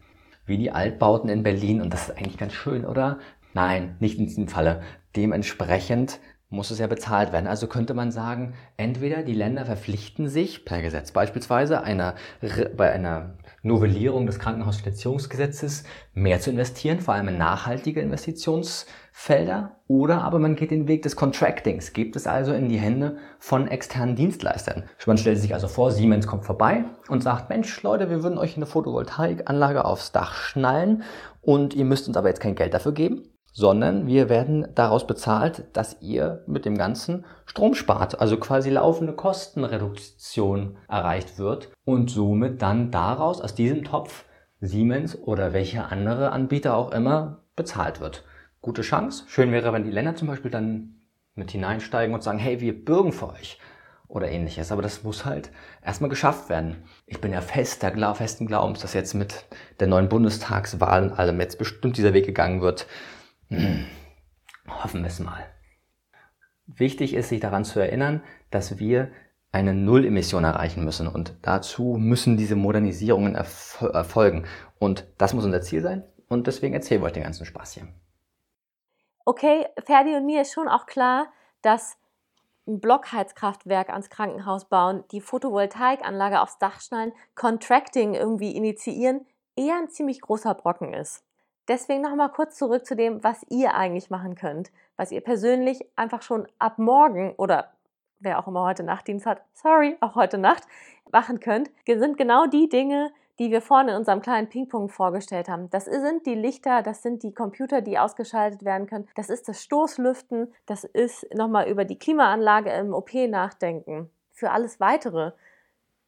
wie 0.45 0.57
die 0.57 0.71
Altbauten 0.71 1.29
in 1.29 1.43
Berlin. 1.43 1.81
Und 1.81 1.93
das 1.93 2.09
ist 2.09 2.17
eigentlich 2.17 2.37
ganz 2.37 2.53
schön, 2.53 2.85
oder? 2.85 3.19
Nein, 3.53 3.95
nicht 3.99 4.19
in 4.19 4.25
diesem 4.25 4.47
Falle. 4.47 4.81
Dementsprechend 5.15 6.19
muss 6.49 6.71
es 6.71 6.79
ja 6.79 6.87
bezahlt 6.87 7.31
werden. 7.31 7.47
Also 7.47 7.67
könnte 7.67 7.93
man 7.93 8.11
sagen, 8.11 8.53
entweder 8.77 9.23
die 9.23 9.33
Länder 9.33 9.65
verpflichten 9.65 10.27
sich 10.27 10.63
per 10.63 10.81
Gesetz 10.81 11.11
beispielsweise 11.11 11.81
einer, 11.81 12.15
bei 12.77 12.91
einer 12.91 13.33
Novellierung 13.63 14.27
des 14.27 14.37
Krankenhausfinanzierungsgesetzes 14.37 15.85
mehr 16.13 16.39
zu 16.39 16.51
investieren, 16.51 16.99
vor 16.99 17.15
allem 17.15 17.29
in 17.29 17.37
nachhaltige 17.39 17.99
Investitionsfelder, 17.99 19.77
oder 19.87 20.21
aber 20.23 20.39
man 20.39 20.55
geht 20.55 20.71
den 20.71 20.87
Weg 20.87 21.01
des 21.01 21.15
Contractings, 21.15 21.93
gibt 21.93 22.15
es 22.15 22.27
also 22.27 22.53
in 22.53 22.69
die 22.69 22.77
Hände 22.77 23.17
von 23.39 23.67
externen 23.67 24.15
Dienstleistern. 24.15 24.83
Man 25.05 25.17
stellt 25.17 25.39
sich 25.39 25.53
also 25.53 25.67
vor, 25.67 25.91
Siemens 25.91 26.27
kommt 26.27 26.45
vorbei 26.45 26.85
und 27.07 27.23
sagt, 27.23 27.49
Mensch 27.49 27.81
Leute, 27.81 28.09
wir 28.09 28.23
würden 28.23 28.37
euch 28.37 28.55
eine 28.55 28.65
Photovoltaikanlage 28.65 29.83
aufs 29.83 30.11
Dach 30.11 30.35
schnallen 30.35 31.03
und 31.41 31.73
ihr 31.73 31.85
müsst 31.85 32.07
uns 32.07 32.17
aber 32.17 32.29
jetzt 32.29 32.41
kein 32.41 32.55
Geld 32.55 32.73
dafür 32.73 32.93
geben 32.93 33.29
sondern 33.55 34.05
wir 34.05 34.27
werden 34.27 34.67
daraus 34.75 35.07
bezahlt, 35.07 35.63
dass 35.71 36.01
ihr 36.01 36.43
mit 36.45 36.65
dem 36.65 36.77
Ganzen 36.77 37.23
Strom 37.45 37.73
spart, 37.73 38.19
also 38.19 38.35
quasi 38.35 38.69
laufende 38.69 39.13
Kostenreduktion 39.13 40.75
erreicht 40.89 41.39
wird 41.39 41.71
und 41.85 42.11
somit 42.11 42.61
dann 42.61 42.91
daraus 42.91 43.39
aus 43.39 43.55
diesem 43.55 43.85
Topf 43.85 44.25
Siemens 44.59 45.17
oder 45.17 45.53
welcher 45.53 45.89
andere 45.89 46.33
Anbieter 46.33 46.75
auch 46.75 46.91
immer 46.91 47.43
bezahlt 47.55 48.01
wird. 48.01 48.25
Gute 48.61 48.81
Chance. 48.81 49.23
Schön 49.27 49.53
wäre, 49.53 49.71
wenn 49.71 49.85
die 49.85 49.91
Länder 49.91 50.17
zum 50.17 50.27
Beispiel 50.27 50.51
dann 50.51 50.95
mit 51.33 51.51
hineinsteigen 51.51 52.13
und 52.13 52.23
sagen, 52.23 52.39
hey, 52.39 52.59
wir 52.59 52.83
bürgen 52.83 53.13
für 53.13 53.29
euch 53.29 53.57
oder 54.09 54.29
ähnliches. 54.29 54.73
Aber 54.73 54.81
das 54.81 55.03
muss 55.03 55.23
halt 55.23 55.49
erstmal 55.81 56.09
geschafft 56.09 56.49
werden. 56.49 56.83
Ich 57.05 57.21
bin 57.21 57.31
ja 57.31 57.39
fester, 57.39 57.91
festen 58.15 58.47
Glaubens, 58.47 58.81
dass 58.81 58.93
jetzt 58.93 59.13
mit 59.13 59.45
der 59.79 59.87
neuen 59.87 60.09
Bundestagswahl 60.09 61.03
und 61.03 61.17
allem 61.17 61.39
jetzt 61.39 61.57
bestimmt 61.57 61.95
dieser 61.95 62.13
Weg 62.13 62.25
gegangen 62.25 62.61
wird. 62.61 62.85
Hm. 63.49 63.85
Hoffen 64.67 65.01
wir 65.01 65.07
es 65.07 65.19
mal. 65.19 65.45
Wichtig 66.67 67.13
ist, 67.13 67.29
sich 67.29 67.39
daran 67.39 67.63
zu 67.63 67.79
erinnern, 67.79 68.23
dass 68.49 68.79
wir 68.79 69.11
eine 69.51 69.73
Nullemission 69.73 70.43
erreichen 70.43 70.83
müssen 70.83 71.07
und 71.07 71.37
dazu 71.41 71.95
müssen 71.97 72.37
diese 72.37 72.55
Modernisierungen 72.55 73.35
erf 73.35 73.81
erfolgen. 73.93 74.45
Und 74.79 75.07
das 75.17 75.33
muss 75.33 75.45
unser 75.45 75.61
Ziel 75.61 75.81
sein 75.81 76.03
und 76.27 76.47
deswegen 76.47 76.73
erzählen 76.73 77.01
wir 77.01 77.05
euch 77.05 77.13
den 77.13 77.23
ganzen 77.23 77.45
Spaß 77.45 77.73
hier. 77.73 77.87
Okay, 79.23 79.65
Ferdi 79.85 80.15
und 80.15 80.25
mir 80.25 80.41
ist 80.41 80.53
schon 80.53 80.67
auch 80.67 80.85
klar, 80.85 81.27
dass 81.61 81.97
ein 82.67 82.79
Blockheizkraftwerk 82.79 83.89
ans 83.89 84.09
Krankenhaus 84.09 84.65
bauen, 84.65 85.03
die 85.11 85.21
Photovoltaikanlage 85.21 86.41
aufs 86.41 86.57
Dach 86.57 86.81
schnallen, 86.81 87.13
Contracting 87.35 88.13
irgendwie 88.13 88.55
initiieren, 88.55 89.25
eher 89.55 89.77
ein 89.77 89.89
ziemlich 89.89 90.21
großer 90.21 90.53
Brocken 90.53 90.93
ist. 90.93 91.24
Deswegen 91.67 92.01
nochmal 92.01 92.29
kurz 92.29 92.57
zurück 92.57 92.85
zu 92.85 92.95
dem, 92.95 93.23
was 93.23 93.45
ihr 93.49 93.75
eigentlich 93.75 94.09
machen 94.09 94.35
könnt, 94.35 94.71
was 94.97 95.11
ihr 95.11 95.21
persönlich 95.21 95.85
einfach 95.95 96.21
schon 96.21 96.47
ab 96.59 96.77
morgen 96.77 97.33
oder 97.37 97.71
wer 98.19 98.39
auch 98.39 98.47
immer 98.47 98.63
heute 98.63 98.83
Nachtdienst 98.83 99.25
hat, 99.25 99.41
sorry, 99.53 99.97
auch 99.99 100.15
heute 100.15 100.37
Nacht, 100.37 100.63
machen 101.11 101.39
könnt, 101.39 101.69
sind 101.87 102.17
genau 102.17 102.45
die 102.45 102.69
Dinge, 102.69 103.11
die 103.39 103.51
wir 103.51 103.61
vorne 103.61 103.91
in 103.91 103.97
unserem 103.97 104.21
kleinen 104.21 104.47
Pingpong 104.47 104.89
vorgestellt 104.89 105.49
haben. 105.49 105.69
Das 105.69 105.85
sind 105.85 106.25
die 106.25 106.35
Lichter, 106.35 106.81
das 106.81 107.01
sind 107.01 107.23
die 107.23 107.33
Computer, 107.33 107.81
die 107.81 107.99
ausgeschaltet 107.99 108.63
werden 108.63 108.87
können, 108.87 109.07
das 109.15 109.29
ist 109.29 109.47
das 109.47 109.61
Stoßlüften, 109.63 110.53
das 110.65 110.83
ist 110.83 111.33
nochmal 111.33 111.67
über 111.67 111.85
die 111.85 111.99
Klimaanlage 111.99 112.71
im 112.71 112.93
OP 112.93 113.13
nachdenken. 113.13 114.09
Für 114.31 114.51
alles 114.51 114.79
weitere 114.79 115.31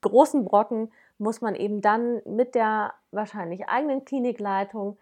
großen 0.02 0.46
Brocken 0.46 0.92
muss 1.18 1.42
man 1.42 1.56
eben 1.56 1.82
dann 1.82 2.22
mit 2.26 2.56
der 2.56 2.94
wahrscheinlich 3.12 3.68
eigenen 3.68 4.06
Klinikleitung 4.06 4.98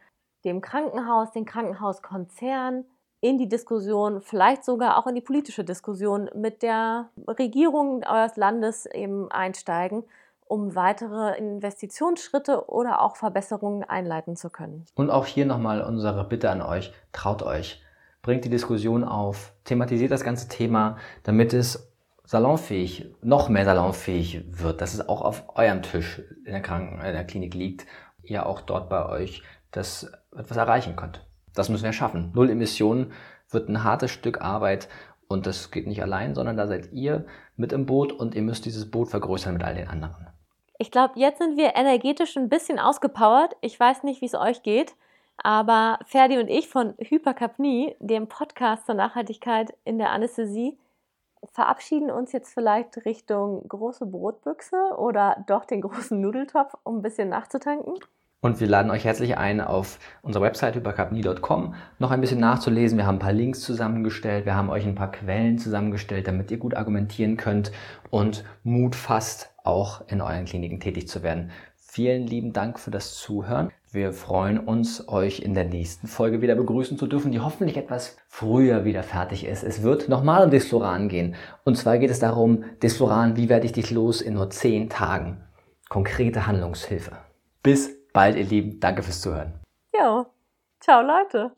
dem 0.45 0.61
Krankenhaus, 0.61 1.31
den 1.31 1.45
Krankenhauskonzern 1.45 2.85
in 3.21 3.37
die 3.37 3.49
Diskussion, 3.49 4.21
vielleicht 4.21 4.63
sogar 4.63 4.97
auch 4.97 5.07
in 5.07 5.15
die 5.15 5.21
politische 5.21 5.63
Diskussion 5.63 6.29
mit 6.35 6.61
der 6.61 7.09
Regierung 7.27 8.03
eures 8.03 8.35
Landes 8.35 8.85
eben 8.85 9.31
einsteigen, 9.31 10.03
um 10.47 10.75
weitere 10.75 11.35
Investitionsschritte 11.37 12.69
oder 12.69 13.01
auch 13.01 13.15
Verbesserungen 13.15 13.83
einleiten 13.83 14.35
zu 14.35 14.51
können. 14.51 14.85
Und 14.93 15.09
auch 15.09 15.25
hier 15.25 15.47
nochmal 15.47 15.81
unsere 15.81 16.23
Bitte 16.27 16.51
an 16.51 16.61
euch, 16.61 16.93
traut 17.11 17.41
euch, 17.41 17.81
bringt 18.21 18.45
die 18.45 18.49
Diskussion 18.49 19.03
auf, 19.03 19.53
thematisiert 19.63 20.11
das 20.11 20.23
ganze 20.23 20.47
Thema, 20.47 20.97
damit 21.23 21.53
es 21.53 21.91
salonfähig, 22.25 23.11
noch 23.21 23.49
mehr 23.49 23.65
salonfähig 23.65 24.45
wird, 24.49 24.81
dass 24.81 24.93
es 24.93 25.07
auch 25.07 25.21
auf 25.21 25.43
eurem 25.55 25.81
Tisch 25.81 26.21
in 26.45 26.51
der 26.51 26.61
Kranken, 26.61 27.03
in 27.03 27.13
der 27.13 27.25
Klinik 27.25 27.55
liegt, 27.55 27.87
ihr 28.23 28.45
auch 28.45 28.61
dort 28.61 28.89
bei 28.89 29.07
euch 29.07 29.43
das 29.75 30.11
etwas 30.35 30.57
erreichen 30.57 30.95
könnt. 30.95 31.25
Das 31.53 31.69
müssen 31.69 31.83
wir 31.83 31.93
schaffen. 31.93 32.31
Null 32.33 32.49
Emissionen 32.49 33.11
wird 33.49 33.69
ein 33.69 33.83
hartes 33.83 34.11
Stück 34.11 34.41
Arbeit 34.41 34.87
und 35.27 35.47
das 35.47 35.71
geht 35.71 35.87
nicht 35.87 36.01
allein, 36.01 36.35
sondern 36.35 36.57
da 36.57 36.67
seid 36.67 36.91
ihr 36.91 37.25
mit 37.55 37.73
im 37.73 37.85
Boot 37.85 38.11
und 38.11 38.35
ihr 38.35 38.41
müsst 38.41 38.65
dieses 38.65 38.89
Boot 38.89 39.09
vergrößern 39.09 39.53
mit 39.53 39.63
all 39.63 39.75
den 39.75 39.87
anderen. 39.87 40.27
Ich 40.77 40.91
glaube, 40.91 41.13
jetzt 41.17 41.39
sind 41.39 41.57
wir 41.57 41.75
energetisch 41.75 42.35
ein 42.35 42.49
bisschen 42.49 42.79
ausgepowert. 42.79 43.55
Ich 43.61 43.79
weiß 43.79 44.03
nicht, 44.03 44.21
wie 44.21 44.25
es 44.25 44.35
euch 44.35 44.61
geht, 44.61 44.95
aber 45.37 45.99
Ferdi 46.05 46.37
und 46.37 46.49
ich 46.49 46.67
von 46.67 46.93
Hyperkapnie, 46.97 47.95
dem 47.99 48.27
Podcast 48.27 48.85
zur 48.85 48.95
Nachhaltigkeit 48.95 49.73
in 49.85 49.97
der 49.97 50.11
Anästhesie, 50.11 50.77
verabschieden 51.53 52.11
uns 52.11 52.31
jetzt 52.31 52.53
vielleicht 52.53 53.05
Richtung 53.05 53.67
große 53.67 54.05
Brotbüchse 54.05 54.95
oder 54.97 55.43
doch 55.47 55.65
den 55.65 55.81
großen 55.81 56.19
Nudeltopf, 56.19 56.73
um 56.83 56.97
ein 56.97 57.01
bisschen 57.01 57.29
nachzutanken. 57.29 57.93
Und 58.45 58.59
wir 58.59 58.67
laden 58.67 58.91
euch 58.91 59.05
herzlich 59.05 59.39
ein, 59.39 59.59
auf 59.59 59.97
unserer 60.21 60.43
Website 60.43 60.75
übercapni.com 60.75 61.73
noch 61.97 62.11
ein 62.11 62.21
bisschen 62.21 62.39
nachzulesen. 62.39 62.95
Wir 62.95 63.07
haben 63.07 63.15
ein 63.15 63.19
paar 63.19 63.33
Links 63.33 63.61
zusammengestellt, 63.61 64.45
wir 64.45 64.53
haben 64.55 64.69
euch 64.69 64.85
ein 64.85 64.93
paar 64.93 65.11
Quellen 65.11 65.57
zusammengestellt, 65.57 66.27
damit 66.27 66.51
ihr 66.51 66.57
gut 66.57 66.75
argumentieren 66.75 67.37
könnt 67.37 67.71
und 68.11 68.43
Mut 68.63 68.95
fasst, 68.95 69.49
auch 69.63 70.07
in 70.09 70.21
euren 70.21 70.45
Kliniken 70.45 70.79
tätig 70.79 71.07
zu 71.07 71.23
werden. 71.23 71.49
Vielen 71.75 72.27
lieben 72.27 72.53
Dank 72.53 72.77
für 72.77 72.91
das 72.91 73.15
Zuhören. 73.15 73.71
Wir 73.91 74.13
freuen 74.13 74.59
uns, 74.59 75.07
euch 75.07 75.39
in 75.39 75.55
der 75.55 75.65
nächsten 75.65 76.05
Folge 76.05 76.43
wieder 76.43 76.53
begrüßen 76.53 76.99
zu 76.99 77.07
dürfen, 77.07 77.31
die 77.31 77.39
hoffentlich 77.39 77.77
etwas 77.77 78.15
früher 78.27 78.85
wieder 78.85 79.01
fertig 79.01 79.47
ist. 79.47 79.63
Es 79.63 79.81
wird 79.81 80.07
nochmal 80.07 80.43
um 80.43 80.51
Desfloran 80.51 81.09
gehen. 81.09 81.33
Und 81.63 81.79
zwar 81.79 81.97
geht 81.97 82.11
es 82.11 82.19
darum, 82.19 82.63
Desfloran, 82.83 83.37
wie 83.37 83.49
werde 83.49 83.65
ich 83.65 83.71
dich 83.71 83.89
los 83.89 84.21
in 84.21 84.35
nur 84.35 84.51
zehn 84.51 84.87
Tagen? 84.87 85.37
Konkrete 85.89 86.45
Handlungshilfe. 86.45 87.13
Bis 87.63 87.94
bald, 88.15 88.37
ihr 88.37 88.45
Lieben. 88.45 88.79
Danke 88.79 89.03
fürs 89.03 89.21
Zuhören. 89.21 89.53
Ja, 89.93 90.25
ciao 90.79 91.01
Leute. 91.01 91.51